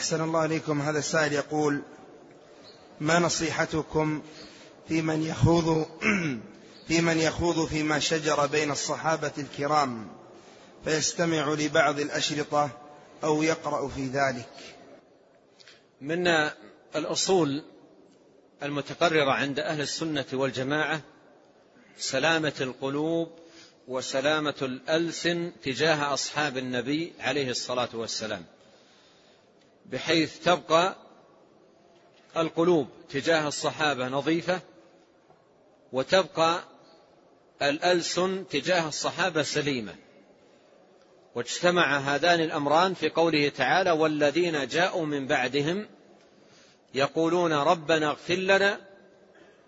[0.01, 0.81] أحسن الله إليكم.
[0.81, 1.83] هذا السائل يقول
[3.01, 4.23] ما نصيحتكم
[4.89, 5.87] في من يخوض
[6.89, 10.09] في من يخوض فيما شجر بين الصحابة الكرام
[10.85, 12.71] فيستمع لبعض الأشرطة
[13.25, 14.49] أو يقرأ في ذلك؟
[16.01, 16.27] من
[16.97, 17.65] الأصول
[18.63, 21.01] المتقررة عند أهل السنة والجماعة
[21.99, 23.29] سلامة القلوب
[23.89, 28.45] وسلامة الألسن تجاه أصحاب النبي عليه الصلاة والسلام.
[29.87, 30.97] بحيث تبقى
[32.37, 34.61] القلوب تجاه الصحابة نظيفة
[35.93, 36.65] وتبقى
[37.63, 39.95] الألسن تجاه الصحابة سليمة.
[41.35, 45.87] واجتمع هذان الأمران في قوله تعالى والذين جاءوا من بعدهم
[46.95, 48.81] يقولون ربنا اغفر لنا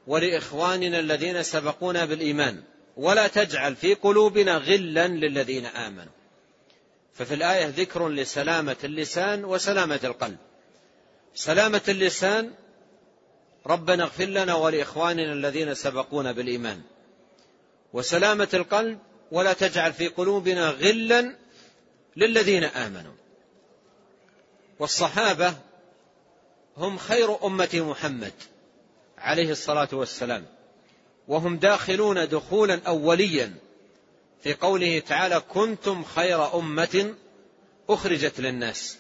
[0.07, 2.63] ولإخواننا الذين سبقونا بالإيمان
[2.97, 6.13] ولا تجعل في قلوبنا غلا للذين آمنوا.
[7.15, 10.37] ففي الآية ذكر لسلامة اللسان وسلامة القلب.
[11.35, 12.53] سلامة اللسان
[13.67, 16.83] ربنا اغفر لنا ولإخواننا الذين سبقونا بالإيمان.
[17.93, 18.99] وسلامة القلب
[19.33, 21.37] ولا تجعل في قلوبنا غلا
[22.17, 23.15] للذين آمنوا.
[24.79, 25.55] والصحابة
[26.77, 28.33] هم خير أمة محمد
[29.19, 30.47] عليه الصلاة والسلام.
[31.29, 33.55] وهم داخلون دخولا أوليا.
[34.43, 37.14] في قوله تعالى كنتم خير أمة
[37.88, 38.99] أخرجت للناس.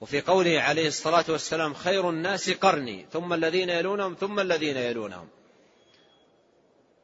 [0.00, 5.28] وفي قوله عليه الصلاة والسلام خير الناس قرني ثم الذين يلونهم ثم الذين يلونهم.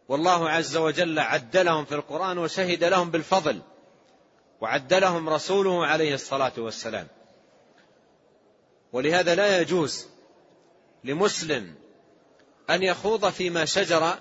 [0.09, 3.63] والله عز وجل عدلهم في القرآن وشهد لهم بالفضل
[4.61, 7.07] وعدلهم رسوله عليه الصلاة والسلام.
[8.93, 10.07] ولهذا لا يجوز
[11.05, 11.75] لمسلم
[12.71, 14.19] أن يخوض فيما شجر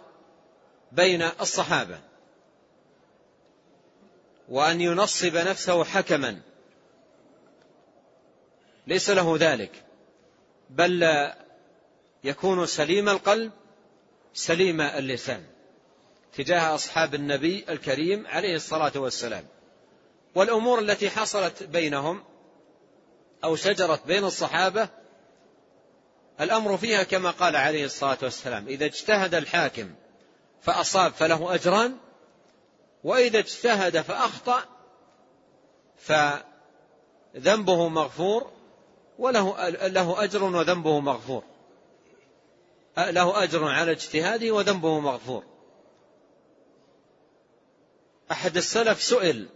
[0.91, 2.07] بين الصحابة.
[4.50, 6.41] وأن ينصب نفسه حكما.
[8.88, 9.84] ليس له ذلك.
[10.70, 11.32] بل
[12.24, 13.52] يكون سليم القلب
[14.34, 15.43] سليم اللسان
[16.34, 19.43] تجاه أصحاب النبي الكريم عليه الصلاة والسلام.
[20.36, 22.24] والأمور التي حصلت بينهم
[23.43, 24.89] أو شجرت بين الصحابة
[26.41, 29.89] الأمر فيها كما قال عليه الصلاة والسلام إذا اجتهد الحاكم
[30.62, 31.98] فأصاب فله أجران
[33.08, 34.66] وإذا اجتهد فأخطأ
[35.97, 38.51] فذنبه مغفور
[39.20, 41.43] وله له أجر وذنبه مغفور.
[42.97, 45.43] له أجر على اجتهاده وذنبه مغفور.
[48.32, 49.47] أحد السلف سئل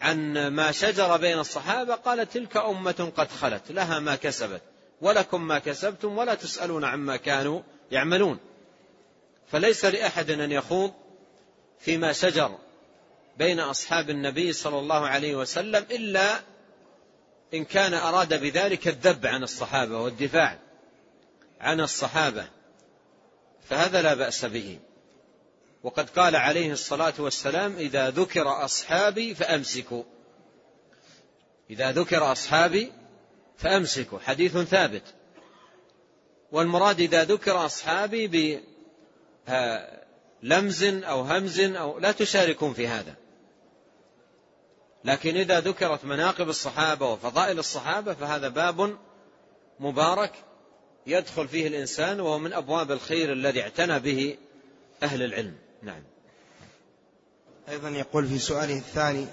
[0.00, 4.62] عن ما شجر بين الصحابة قال تلك أمة قد خلت لها ما كسبت
[5.00, 7.60] ولكم ما كسبتم ولا تسألون عما كانوا
[7.90, 8.38] يعملون.
[9.52, 10.99] فليس لأحد أن يخوض
[11.80, 12.58] فيما شجر
[13.36, 16.40] بين أصحاب النبي صلى الله عليه وسلم إلا
[17.54, 20.58] إن كان أراد بذلك الذب عن الصحابة والدفاع
[21.60, 22.48] عن الصحابة
[23.68, 24.78] فهذا لا بأس به.
[25.82, 30.02] وقد قال عليه الصلاة والسلام إذا ذكر أصحابي فأمسكوا.
[31.70, 32.92] إذا ذكر أصحابي
[33.56, 35.02] فأمسكوا حديث ثابت.
[36.52, 38.60] والمراد إذا ذكر أصحابي
[40.42, 43.14] بلمز أو همز أو لا تشاركون في هذا.
[45.04, 48.96] لكن إذا ذكرت مناقب الصحابة وفضائل الصحابة فهذا باب
[49.80, 50.32] مبارك
[51.06, 54.36] يدخل فيه الإنسان وهو من أبواب الخير الذي اعتنى به
[55.02, 55.54] أهل العلم.
[55.82, 56.02] نعم.
[57.68, 59.26] أيضا يقول في سؤاله الثاني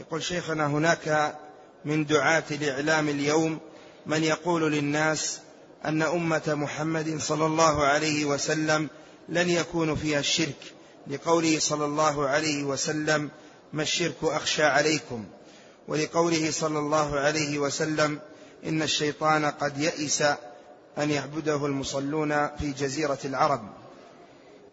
[0.00, 1.36] يقول شيخنا هناك
[1.84, 3.60] من دعاة الإعلام اليوم
[4.06, 5.40] من يقول للناس
[5.84, 8.88] أن أمة محمد صلى الله عليه وسلم
[9.30, 10.74] لن يكون فيها الشرك.
[11.06, 13.30] لقوله صلى الله عليه وسلم
[13.72, 15.24] ما الشرك أخشى عليكم.
[15.88, 18.20] ولقوله صلى الله عليه وسلم
[18.64, 20.22] إن الشيطان قد يئس
[20.98, 23.74] أن يعبده المصلون في جزيرة العرب.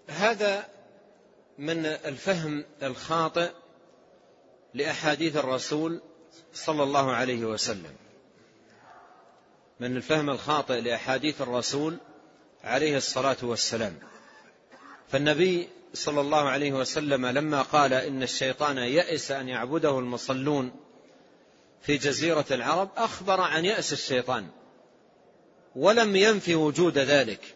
[0.08, 0.66] هذا
[1.58, 3.50] من الفهم الخاطئ
[4.74, 6.02] لأحاديث الرسول
[6.54, 7.94] صلى الله عليه وسلم.
[9.80, 11.98] من الفهم الخاطئ لأحاديث الرسول
[12.64, 14.00] عليه الصلاة والسلام.
[15.08, 20.72] فالنبي صلى الله عليه وسلم لما قال إن الشيطان يئس أن يعبده المصلون
[21.82, 24.48] في جزيرة العرب أخبر عن يأس الشيطان
[25.76, 27.56] ولم ينفي وجود ذلك.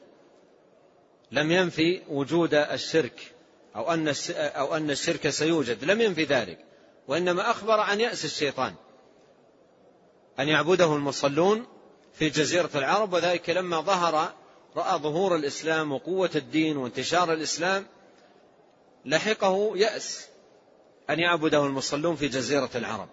[1.31, 3.33] لم ينفي وجود الشرك
[3.75, 6.65] أو أن أو أن الشرك سيوجد لم ينفي ذلك
[7.07, 8.73] وإنما أخبر عن يأس الشيطان
[10.39, 11.65] أن يعبده المصلون
[12.13, 14.33] في جزيرة العرب وذلك لما ظهر
[14.75, 17.85] رأى ظهور الإسلام وقوة الدين وانتشار الإسلام
[19.05, 20.27] لحقه يأس
[21.09, 23.09] أن يعبده المصلون في جزيرة العرب.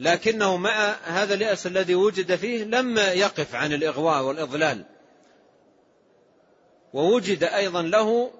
[0.00, 4.84] لكنه مع هذا اليأس الذي وجد فيه لم يقف عن الإغواء والإضلال.
[6.92, 8.30] ووجد أيضا له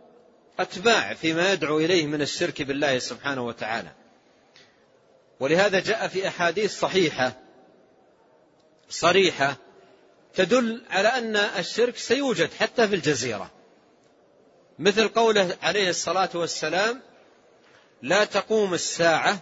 [0.58, 3.92] أتباع فيما يدعو إليه من الشرك بالله سبحانه وتعالى.
[5.40, 7.32] ولهذا جاء في أحاديث صحيحة
[8.88, 9.56] صريحة
[10.38, 13.50] تدل على أن الشرك سيوجد حتى في الجزيرة.
[14.78, 17.00] مثل قوله عليه الصلاة والسلام
[18.02, 19.38] لا تقوم الساعة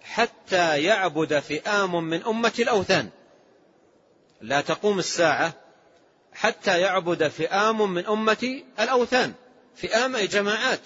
[0.00, 3.08] حتى يعبد فئام من أمة الأوثان.
[4.40, 5.52] لا تقوم الساعة
[6.32, 9.32] حتى يعبد فئام من أمة الأوثان.
[9.76, 10.82] فئام أي جماعات.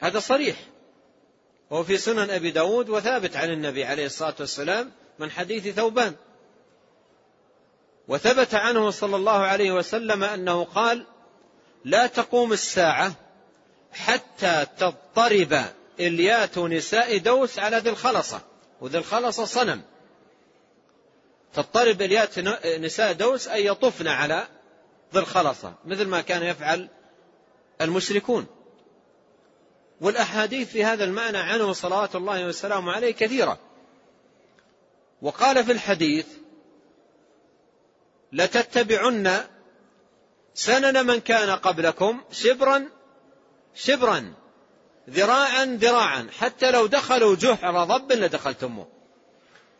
[0.00, 0.56] هذا صريح.
[1.70, 6.14] وهو في سنن أبي داود وثابت عن النبي عليه الصلاة والسلام من حديث ثوبان.
[8.08, 11.06] وثبت عنه صلى الله عليه وسلم أنه قال
[11.84, 13.12] لا تقوم الساعة
[13.92, 15.64] حتى تضطرب
[16.00, 18.40] إليات نساء دوس على ذي الخلصة
[18.80, 19.82] وذي الخلصة صنم.
[21.54, 22.38] تضطرب إليات
[22.80, 24.46] نساء دوس أن يطفن على
[25.14, 26.88] ذي الخلصة مثل ما كان يفعل
[27.80, 28.46] المشركون.
[30.00, 33.58] والأحاديث في هذا المعنى عنه صلوات الله وسلامه عليه كثيرة.
[35.22, 36.26] وقال في الحديث
[38.32, 39.44] لتتبعن
[40.54, 42.88] سنن من كان قبلكم شبرا
[43.74, 44.34] شبرا
[45.10, 48.88] ذراعا ذراعا حتى لو دخلوا جحر ضب لدخلتموه.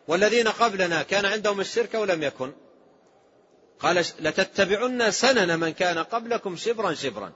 [0.07, 2.53] والذين قبلنا كان عندهم الشرك ولم يكن.
[3.79, 7.31] قال لتتبعن سنن من كان قبلكم شبرا شبرا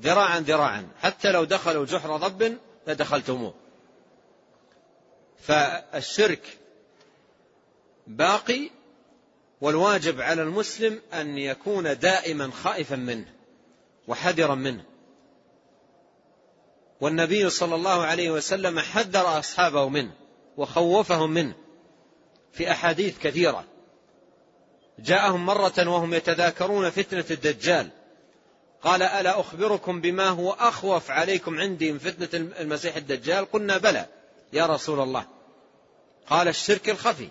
[0.00, 3.54] ذراعا ذراعا حتى لو دخلوا جحر ضب لدخلتموه.
[5.42, 6.58] فالشرك
[8.06, 8.70] باقي
[9.62, 13.26] والواجب على المسلم أن يكون دائما خائفا منه
[14.08, 14.84] وحذرا منه.
[17.00, 20.12] والنبي صلى الله عليه وسلم حذر أصحابه منه
[20.56, 21.54] وخوفهم منه
[22.52, 23.64] في أحاديث كثيرة.
[24.98, 27.90] جاءهم مرة وهم يتذاكرون فتنة الدجال.
[28.82, 34.06] قال ألا أخبركم بما هو أخوف عليكم عندي من فتنة المسيح الدجال؟ قلنا بلى
[34.52, 35.26] يا رسول الله.
[36.26, 37.30] قال الشرك الخفي.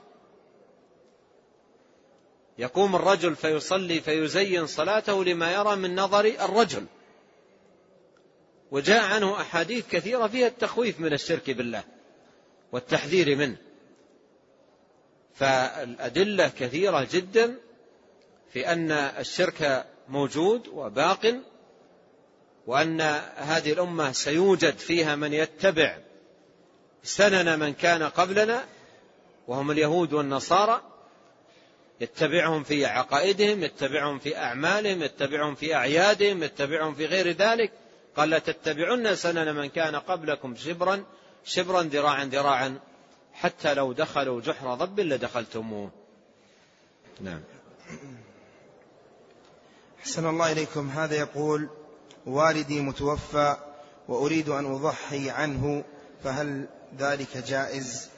[2.62, 6.86] يقوم الرجل فيصلي فيزين صلاته لما يرى من نظر الرجل.
[8.72, 11.84] وجاء عنه أحاديث كثيرة فيها التخويف من الشرك بالله
[12.72, 13.58] والتحذير منه.
[15.34, 17.58] فالأدلة كثيرة جدا
[18.54, 21.36] في أن الشرك موجود وباق
[22.68, 23.02] وأن
[23.36, 25.98] هذه الأمة سيوجد فيها من يتبع
[27.04, 28.66] سنن من كان قبلنا
[29.48, 30.91] وهم اليهود والنصارى
[32.02, 37.72] يتبعهم في عقائدهم يتبعهم في أعمالهم يتبعهم في أعيادهم يتبعهم في غير ذلك.
[38.16, 41.04] قال لا تتبعن سنن من كان قبلكم شبرا
[41.46, 42.80] شبرا ذراعا ذراعا
[43.34, 45.92] حتى لو دخلوا جحر ضب لدخلتموه.
[47.22, 47.42] نعم.
[50.00, 50.90] أحسن الله إليكم.
[50.90, 51.70] هذا يقول
[52.26, 53.58] والدي متوفى
[54.08, 55.84] وأريد أن أضحي عنه
[56.24, 56.68] فهل
[56.98, 58.10] ذلك جائز؟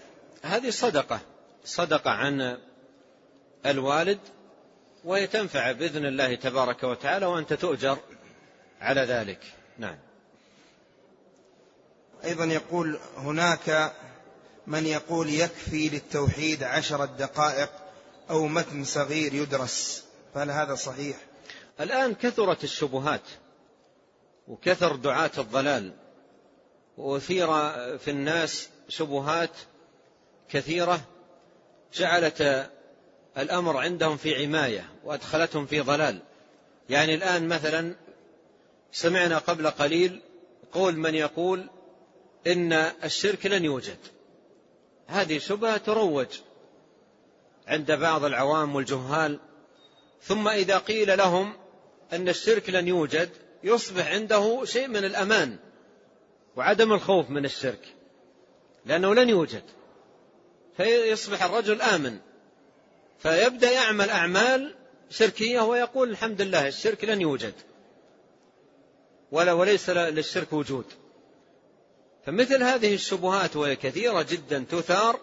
[0.43, 1.19] هذه صدقة
[1.65, 2.57] صدقة عن
[3.65, 4.19] الوالد
[5.03, 7.97] وهي تنفع بإذن الله تبارك وتعالى وأنت تؤجر
[8.81, 9.39] على ذلك.
[9.77, 9.97] نعم.
[12.23, 13.93] أيضا يقول هناك
[14.67, 17.69] من يقول يكفي للتوحيد عشرة دقائق
[18.29, 20.03] أو متن صغير يدرس.
[20.33, 21.17] فهل هذا صحيح؟
[21.79, 23.21] الآن كثرت الشبهات
[24.47, 25.93] وكثر دعاة الضلال
[26.97, 27.47] وأثير
[27.97, 29.49] في الناس شبهات
[30.49, 31.01] كثيرة
[31.93, 32.69] جعلت
[33.37, 36.19] الأمر عندهم في عماية وأدخلتهم في ضلال.
[36.89, 37.95] يعني الآن مثلا
[38.91, 40.21] سمعنا قبل قليل
[40.71, 41.69] قول من يقول
[42.47, 43.97] إن الشرك لن يوجد.
[45.07, 46.27] هذه شبهة تروج
[47.67, 49.39] عند بعض العوام والجهال.
[50.21, 51.53] ثم إذا قيل لهم
[52.13, 53.29] أن الشرك لن يوجد
[53.63, 55.57] يصبح عنده شيء من الأمان
[56.55, 57.95] وعدم الخوف من الشرك
[58.85, 59.63] لأنه لن يوجد.
[60.77, 62.19] فيصبح الرجل آمن.
[63.19, 64.75] فيبدأ يعمل أعمال
[65.09, 67.53] شركية ويقول الحمد لله الشرك لن يوجد
[69.31, 70.85] ولا وليس للشرك وجود.
[72.25, 75.19] فمثل هذه الشبهات وهي كثيرة جدا تثار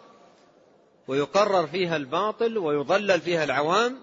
[1.09, 4.01] ويقرر فيها الباطل ويضلل فيها العوام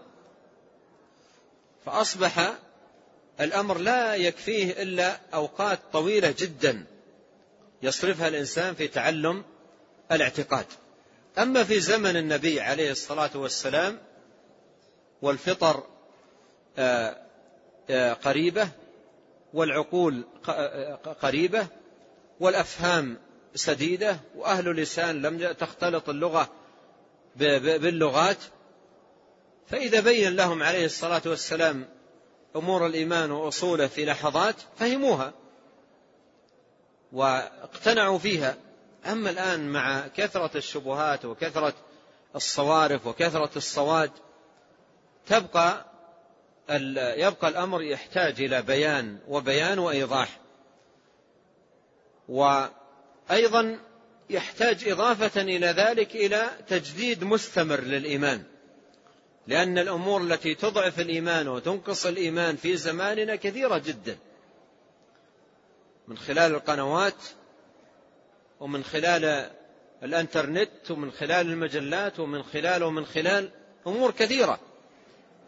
[1.85, 2.53] فأصبح
[3.41, 6.85] الأمر لا يكفيه إلا أوقات طويلة جدا
[7.83, 9.43] يصرفها الإنسان في تعلم
[10.11, 10.65] الاعتقاد.
[11.37, 13.99] أما في زمن النبي عليه الصلاة والسلام
[15.21, 15.83] والفطر
[16.77, 17.17] آه،
[17.89, 18.69] آه، قريبة
[19.53, 21.67] والعقول آه، قريبة
[22.39, 23.17] والأفهام
[23.55, 26.49] سديدة وأهل اللسان لم تختلط اللغة
[27.35, 28.37] باللغات
[29.67, 31.85] فإذا بين لهم عليه الصلاة والسلام
[32.55, 35.33] أمور الإيمان وأصوله في لحظات فهموها
[37.11, 38.55] واقتنعوا فيها.
[39.07, 41.73] أما الآن مع كثرة الشبهات وكثرة
[42.35, 44.11] الصوارف وكثرة الصواد
[45.27, 45.85] تبقى
[47.17, 50.39] يبقى الأمر يحتاج إلى بيان وبيان وإيضاح.
[52.29, 53.79] وأيضا
[54.29, 58.43] يحتاج إضافة إلى ذلك إلى تجديد مستمر للإيمان.
[59.47, 64.17] لأن الأمور التي تضعف الإيمان وتنقص الإيمان في زماننا كثيرة جدا.
[66.07, 67.23] من خلال القنوات
[68.59, 69.49] ومن خلال
[70.03, 73.49] الانترنت ومن خلال المجلات ومن خلال ومن خلال
[73.87, 74.59] أمور كثيرة.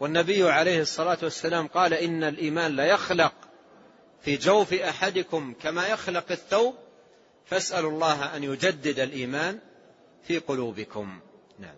[0.00, 3.32] والنبي عليه الصلاة والسلام قال إن الإيمان لا يخلق
[4.22, 6.74] في جوف أحدكم كما يخلق الثوب.
[7.46, 9.58] فاسألوا الله أن يجدد الإيمان
[10.26, 11.20] في قلوبكم.
[11.58, 11.74] نعم.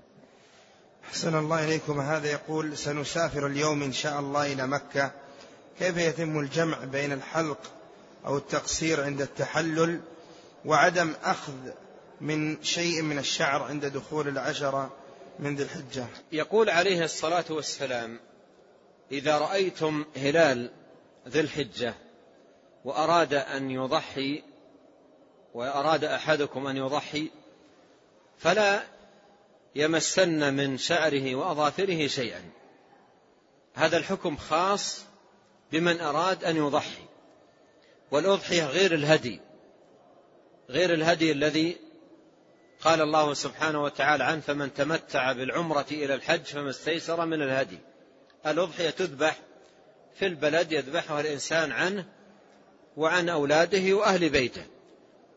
[1.04, 2.00] أحسن الله إليكم.
[2.00, 5.12] هذا يقول سنسافر اليوم إن شاء الله إلى مكة.
[5.78, 7.58] كيف يتم الجمع بين الحلق
[8.26, 10.00] أو التقصير عند التحلل؟
[10.64, 11.70] وعدم أخذ
[12.20, 14.96] من شيء من الشعر عند دخول العشرة
[15.38, 16.06] من ذي الحجة.
[16.32, 18.20] يقول عليه الصلاة والسلام
[19.12, 20.70] إذا رأيتم هلال
[21.28, 21.94] ذي الحجة
[22.84, 24.42] وأراد أن يضحي
[25.54, 27.30] وأراد أحدكم أن يضحي
[28.38, 28.82] فلا
[29.74, 32.50] يمسن من شعره وأظافره شيئا.
[33.74, 35.04] هذا الحكم خاص
[35.72, 37.04] بمن أراد أن يضحي
[38.10, 39.40] والأضحية غير الهدي.
[40.70, 41.76] غير الهدي الذي
[42.84, 47.78] قال الله سبحانه وتعالى عنه فمن تمتع بالعمرة إلى الحج فما استيسر من الهدي.
[48.46, 49.38] الأضحية تذبح
[50.14, 52.06] في البلد يذبحها الإنسان عنه
[52.96, 54.64] وعن أولاده وأهل بيته.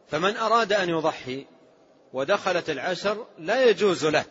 [0.08, 1.46] فمن أراد أن يضحي
[2.14, 4.26] ودخلت العشر لا يجوز له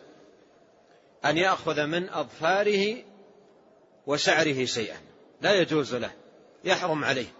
[1.25, 3.03] أن يأخذ من أظفاره
[4.07, 4.97] وشعره شيئا.
[5.41, 6.11] لا يجوز له.
[6.63, 7.33] يحرم عليه.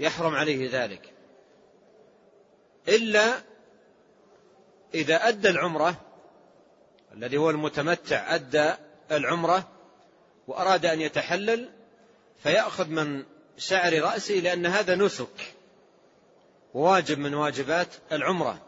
[0.00, 1.12] يحرم عليه ذلك.
[2.88, 3.42] إلا
[4.94, 6.00] إذا أدى العمرة
[7.14, 8.72] الذي هو المتمتع أدى
[9.10, 9.68] العمرة
[10.46, 11.70] وأراد أن يتحلل
[12.42, 13.24] فيأخذ من
[13.58, 15.54] شعر رأسه لأن هذا نسك
[16.74, 18.62] وواجب من واجبات العمرة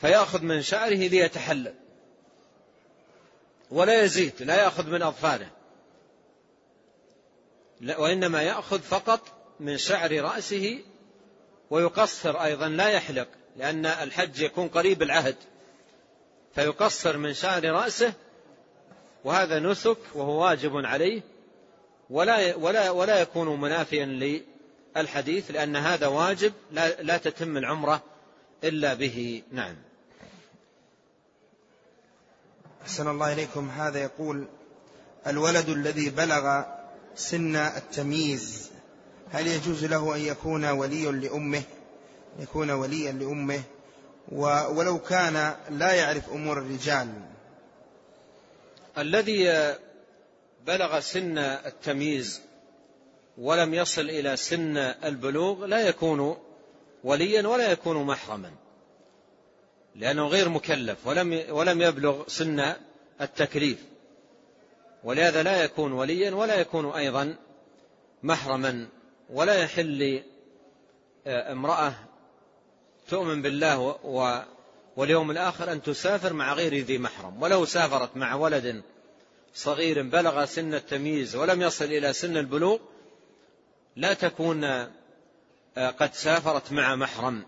[0.00, 1.74] فيأخذ من شعره ليتحلل
[3.70, 5.50] ولا يزيد لا يأخذ من أظفاره
[7.98, 9.20] وإنما يأخذ فقط
[9.60, 10.78] من شعر رأسه
[11.70, 15.36] ويقصر أيضا لا يحلق لأن الحج يكون قريب العهد.
[16.54, 18.12] فيقصر من شعر رأسه
[19.24, 21.22] وهذا نسك وهو واجب عليه
[22.10, 24.06] ولا ولا ولا يكون منافيا
[24.96, 28.02] للحديث لأن هذا واجب لا, لا تتم العمرة
[28.64, 29.42] إلا به.
[29.52, 29.76] نعم.
[32.82, 33.70] أحسن الله إليكم.
[33.70, 34.48] هذا يقول
[35.26, 36.62] الولد الذي بلغ
[37.14, 38.69] سن التمييز
[39.32, 41.62] هل يجوز له أن يكون ولي لأمه؟
[42.38, 43.62] يكون وليا لأمه.
[44.72, 47.08] ولو كان لا يعرف أمور الرجال.
[48.98, 49.74] الذي
[50.66, 52.40] بلغ سن التمييز
[53.38, 56.36] ولم يصل إلى سن البلوغ لا يكون
[57.04, 58.50] وليا ولا يكون محرما
[59.94, 62.72] لأنه غير مكلف ولم ولم يبلغ سن
[63.20, 63.78] التكليف.
[65.04, 67.36] ولهذا لا يكون وليا ولا يكون أيضا
[68.22, 68.88] محرما.
[69.32, 70.22] ولا يحل
[71.26, 71.92] امرأة
[73.08, 73.98] تؤمن بالله
[74.96, 77.42] واليوم الآخر أن تسافر مع غير ذي محرم.
[77.42, 78.82] ولو سافرت مع ولد
[79.54, 82.78] صغير بلغ سن التمييز ولم يصل إلى سن البلوغ
[83.96, 87.44] لا تكون آه، قد سافرت مع محرم.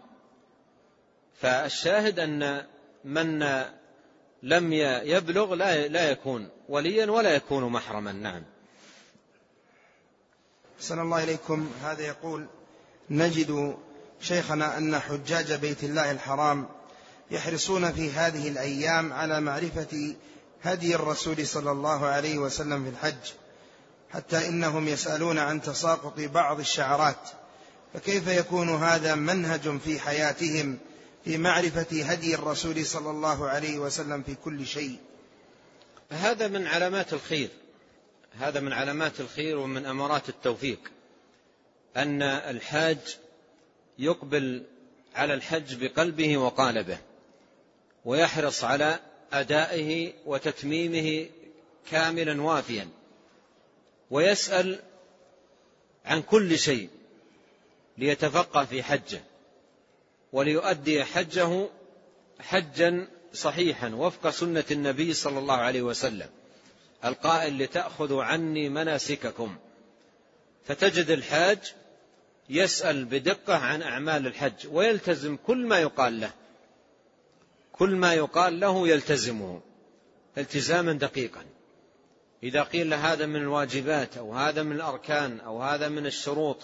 [1.41, 2.67] فالشاهد أن
[3.05, 3.39] من
[4.43, 4.73] لم
[5.05, 8.13] يبلغ لا يكون وليا ولا يكون محرما.
[8.13, 8.52] نعم.
[10.83, 11.71] أحسن الله إليكم.
[11.83, 12.47] هذا يقول
[13.11, 13.77] نجد
[14.21, 16.69] شيخنا أن حجاج بيت الله الحرام
[17.31, 20.15] يحرصون في هذه الأيام على معرفة
[20.63, 23.33] هدي الرسول صلى الله عليه وسلم في الحج
[24.13, 27.29] حتى إنهم يسألون عن تساقط بعض الشعرات.
[27.95, 30.79] فكيف يكون هذا منهج في حياتهم
[31.25, 34.97] في معرفة هدي الرسول صلى الله عليه وسلم في كل شيء؟
[36.11, 37.51] هذا من علامات الخير.
[38.39, 40.79] هذا من علامات الخير ومن أمارات التوفيق
[41.97, 42.99] أن الحاج
[43.99, 44.63] يقبل
[45.15, 46.99] على الحج بقلبه وقالبه
[48.05, 48.99] ويحرص على
[49.33, 51.27] أدائه وتتميمه
[51.91, 52.89] كاملا وافيا
[54.11, 54.81] ويسأل
[56.05, 56.89] عن كل شيء
[57.99, 59.21] ليتفقه في حجه
[60.33, 61.69] وليؤدي حجه
[62.41, 66.29] حجا صحيحا وفق سنة النبي صلى الله عليه وسلم.
[67.05, 69.57] القائل لتأخذوا عني مناسككم.
[70.65, 71.75] فتجد الحاج
[72.49, 76.33] يسأل بدقة عن أعمال الحج ويلتزم كل ما يقال له.
[77.73, 79.61] كل ما يقال له يلتزمه
[80.39, 81.45] التزاما دقيقا.
[82.43, 86.59] إذا قيل هذا من الواجبات أو هذا من الأركان أو هذا من الشروط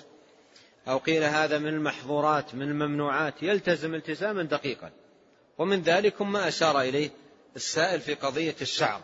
[0.88, 4.90] أو قيل هذا من المحظورات من الممنوعات يلتزم التزاما دقيقا.
[5.58, 7.10] ومن ذلك ما أشار إليه
[7.56, 9.02] السائل في قضية الشعر.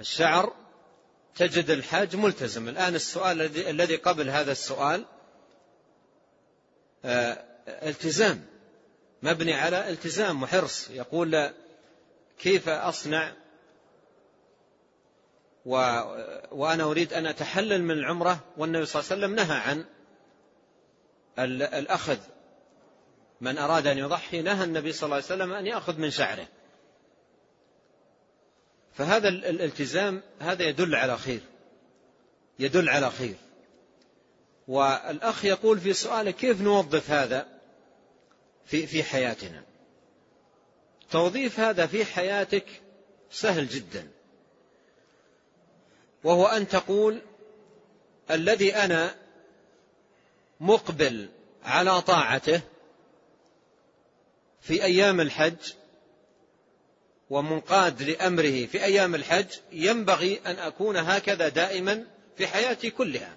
[0.00, 0.52] الشعر
[1.36, 2.68] تجد الحاج ملتزم.
[2.68, 5.04] الآن السؤال الذي قبل هذا السؤال
[7.04, 8.46] آه، التزام.
[9.22, 10.90] مبني على التزام وحرص.
[10.90, 11.50] يقول
[12.38, 13.32] كيف أصنع
[15.66, 15.72] و
[16.52, 19.84] وأنا أريد أن أتحلل من العمرة؟ والنبي صلى الله عليه وسلم نهى عن
[21.78, 22.18] الأخذ.
[23.40, 26.46] من أراد أن يضحي نهى النبي صلى الله عليه وسلم أن يأخذ من شعره.
[28.94, 31.40] فهذا الالتزام هذا يدل على خير.
[32.58, 33.34] يدل على خير.
[34.68, 37.46] والأخ يقول في سؤاله كيف نوظف هذا
[38.66, 39.62] في في حياتنا؟
[41.10, 42.66] توظيف هذا في حياتك
[43.30, 44.08] سهل جدا.
[46.24, 47.20] وهو أن تقول
[48.30, 49.14] الذي أنا
[50.60, 51.28] مقبل
[51.64, 52.60] على طاعته
[54.60, 55.72] في أيام الحج
[57.30, 63.36] ومنقاد لأمره في أيام الحج ينبغي أن أكون هكذا دائما في حياتي كلها.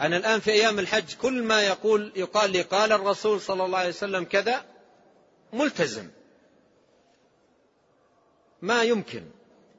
[0.00, 3.88] أنا الآن في أيام الحج كل ما يقول يقال لي قال الرسول صلى الله عليه
[3.88, 4.64] وسلم كذا
[5.52, 6.10] ملتزم.
[8.62, 9.24] ما يمكن.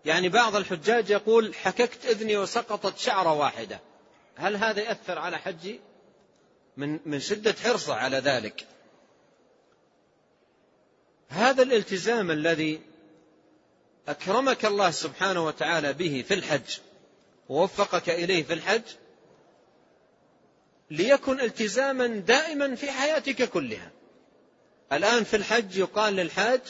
[0.06, 3.80] يعني بعض الحجاج يقول حككت إذني وسقطت شعرة واحدة.
[4.36, 5.80] هل هذا يأثر على حجي؟
[6.78, 8.68] من من شدة حرصه على ذلك.
[11.30, 12.82] هذا الالتزام الذي
[14.08, 16.78] أكرمك الله سبحانه وتعالى به في الحج
[17.50, 18.82] ووفقك إليه في الحج
[20.92, 23.92] ليكن التزاما دائما في حياتك كلها.
[24.94, 26.62] الآن في الحج يقال للحاج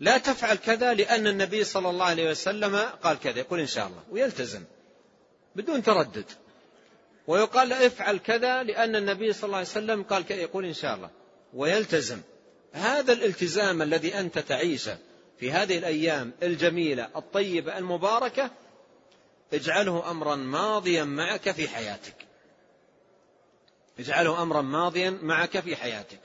[0.00, 4.02] لا تفعل كذا لأن النبي صلى الله عليه وسلم قال كذا يقول إن شاء الله
[4.10, 4.64] ويلتزم
[5.56, 6.24] بدون تردد.
[7.26, 11.10] ويقال افعل كذا لأن النبي صلى الله عليه وسلم قال كذا يقول إن شاء الله
[11.54, 12.20] ويلتزم.
[12.74, 14.98] هذا الالتزام الذي أنت تعيشه
[15.40, 18.50] في هذه الأيام الجميلة الطيبة المباركة
[19.52, 22.14] اجعله أمرا ماضيا معك في حياتك.
[23.98, 26.20] اجعله أمرا ماضيا معك في حياتك.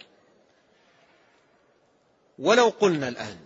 [2.40, 3.38] ولو قلنا الآن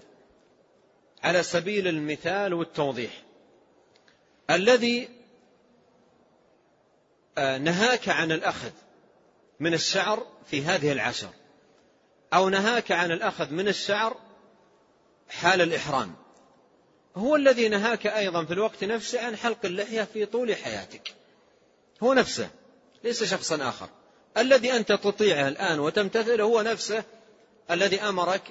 [1.24, 3.24] على سبيل المثال والتوضيح
[4.50, 5.10] الذي
[7.38, 8.72] آه، نهاك عن الأخذ
[9.60, 11.30] من الشعر في هذه العشر
[12.34, 14.18] أو نهاك عن الأخذ من الشعر
[15.30, 16.16] حال الإحرام.
[17.16, 21.14] هو الذي نهاك أيضا في الوقت نفسه عن حلق اللحية في طول حياتك.
[22.04, 22.50] هو نفسه
[23.04, 23.90] ليس شخصا آخر.
[24.38, 27.04] الذي أنت تطيعه الآن وتمتثله هو نفسه
[27.72, 28.42] الذي أمرك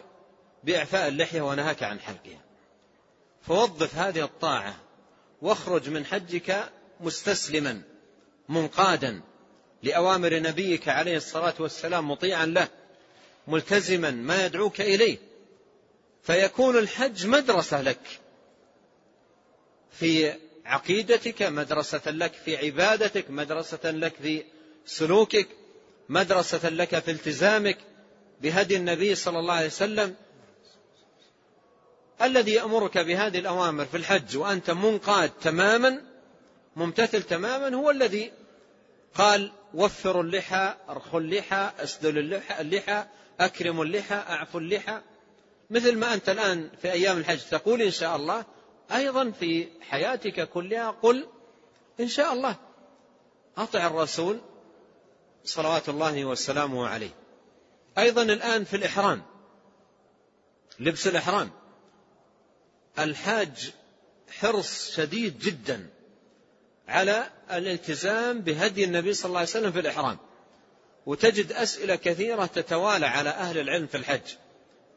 [0.65, 2.41] بإعفاء اللحية ونهاك عن حلقها.
[3.43, 4.77] فوظف هذه الطاعة
[5.43, 7.83] واخرج من حجك مستسلما
[8.49, 9.23] منقادا
[9.83, 12.69] لأوامر نبيك عليه الصلاة والسلام مطيعا له.
[13.47, 15.19] ملتزما ما يدعوك إليه.
[16.23, 18.21] فيكون الحج مدرسة لك.
[19.93, 24.45] في عقيدتك مدرسة لك في عبادتك مدرسة لك في
[24.87, 25.49] سلوكك
[26.09, 27.79] مدرسة لك في التزامك
[28.41, 30.15] بهدي النبي صلى الله عليه وسلم.
[32.23, 36.03] الذي يأمرك بهذه الأوامر في الحج وأنت منقاد تماما
[36.77, 38.33] ممتثل تماما هو الذي
[39.15, 43.05] قال وفروا اللحى أرخوا اللحى أسدلوا اللحى
[43.41, 45.01] اكرموا اللحى اعفوا اللحى.
[45.71, 48.45] مثل ما أنت الآن في أيام الحج تقول إن شاء الله
[48.93, 51.29] أيضا في حياتك كلها قل
[52.01, 52.57] إن شاء الله.
[53.57, 54.41] أطع الرسول
[55.45, 57.15] صلوات الله وسلامه عليه.
[57.99, 59.23] أيضا الآن في الإحرام
[60.81, 61.51] لبس الإحرام.
[62.99, 63.73] الحاج
[64.31, 65.91] حرص شديد جدا
[66.89, 70.19] على الالتزام بهدي النبي صلى الله عليه وسلم في الإحرام.
[71.07, 74.37] وتجد أسئلة كثيرة تتوالى على أهل العلم في الحج.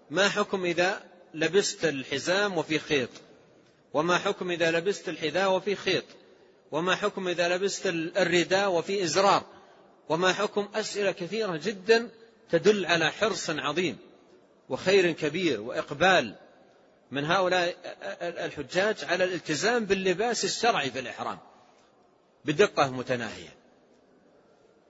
[0.09, 1.03] ما حكم إذا
[1.33, 3.09] لبست الحزام وفي خيط؟
[3.93, 6.03] وما حكم إذا لبست الحذاء وفي خيط؟
[6.71, 9.43] وما حكم إذا لبست الرداء وفي إزرار؟
[10.09, 12.09] وما حكم أسئلة كثيرة جدا
[12.49, 13.97] تدل على حرص عظيم
[14.69, 16.35] وخير كبير وإقبال
[17.11, 17.75] من هؤلاء
[18.21, 21.39] الحجاج على الالتزام باللباس الشرعي في الإحرام
[22.45, 23.64] بدقة متناهية.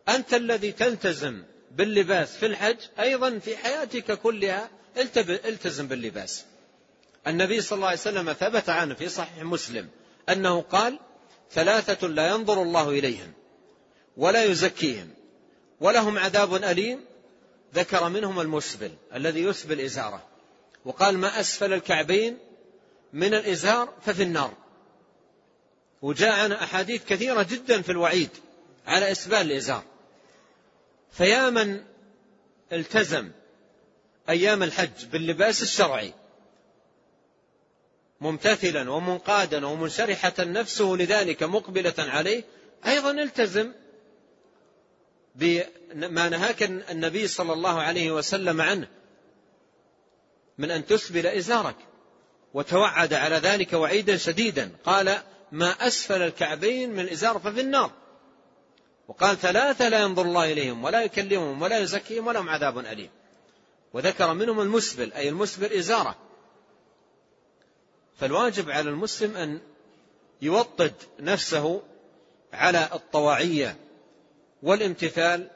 [0.09, 4.69] أنت الذي تلتزم باللباس في الحج أيضا في حياتك كلها
[5.27, 6.45] التزم باللباس.
[7.27, 9.89] النبي صلى الله عليه وسلم ثبت عنه في صحيح مسلم
[10.29, 10.99] أنه قال
[11.51, 13.33] ثلاثة لا ينظر الله إليهم
[14.17, 15.09] ولا يزكيهم
[15.79, 17.05] ولهم عذاب أليم.
[17.75, 20.23] ذكر منهم المسبل الذي يسبل إزاره
[20.85, 22.37] وقال ما أسفل الكعبين
[23.13, 24.53] من الإزار ففي النار.
[26.01, 28.29] وجاء أحاديث كثيرة جدا في الوعيد
[28.87, 29.83] على إسبال الإزار.
[31.17, 31.83] فيا من
[32.73, 33.31] التزم
[34.29, 36.13] أيام الحج باللباس الشرعي
[38.21, 42.43] ممتثلا ومنقادا ومنشرحة نفسه لذلك مقبلة عليه
[42.85, 43.71] أيضا التزم
[45.35, 48.87] بما نهاك النبي صلى الله عليه وسلم عنه
[50.57, 51.75] من أن تسبل إزارك
[52.53, 54.71] وتوعد على ذلك وعيدا شديدا.
[54.83, 55.17] قال
[55.51, 57.91] ما أسفل الكعبين من الإزار ففي النار.
[59.07, 63.09] وقال ثلاثة لا ينظر الله إليهم ولا يكلمهم ولا يزكيهم ولهم عذاب أليم.
[63.93, 66.15] وذكر منهم المسبل أي المسبل إزارة.
[68.19, 69.61] فالواجب على المسلم أن
[70.41, 71.81] يوطد نفسه
[72.53, 73.77] على الطواعية
[74.63, 75.49] والامتثال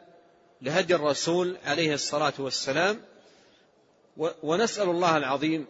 [0.62, 3.02] لهدي الرسول عليه الصلاة والسلام.
[4.44, 5.68] ونسأل الله العظيم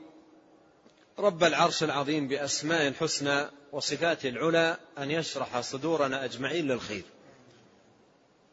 [1.20, 7.04] رب العرش العظيم بأسماء الحسنى وصفاته العلى أن يشرح صدورنا أجمعين للخير.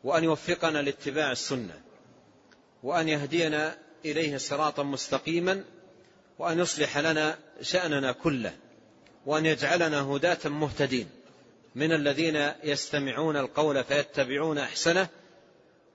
[0.06, 1.80] وأن يوفقنا لاتباع السنة
[2.82, 5.64] وأن يهدينا إليه صراطا مستقيما
[6.38, 8.54] وأن يصلح لنا شأننا كله
[9.26, 11.08] وأن يجعلنا هداة مهتدين.
[11.74, 15.08] من الذين يستمعون القول فيتبعون أحسنه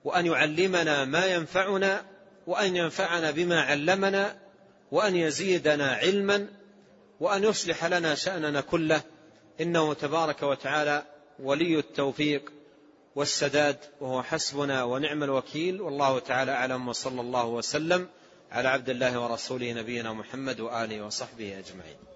[0.04, 2.04] وأن يعلمنا ما ينفعنا
[2.46, 4.38] وأن ينفعنا بما علمنا
[4.90, 6.48] وأن يزيدنا علما
[7.20, 9.02] وأن يصلح لنا شأننا كله.
[9.60, 11.02] إنه تبارك وتعالى
[11.38, 12.52] ولي التوفيق.
[13.14, 18.08] والسداد وهو حسبنا ونعم الوكيل والله تعالى أعلم وصلى الله وسلم
[18.52, 22.11] على عبد الله ورسوله نبينا محمد وآله وصحبه أجمعين.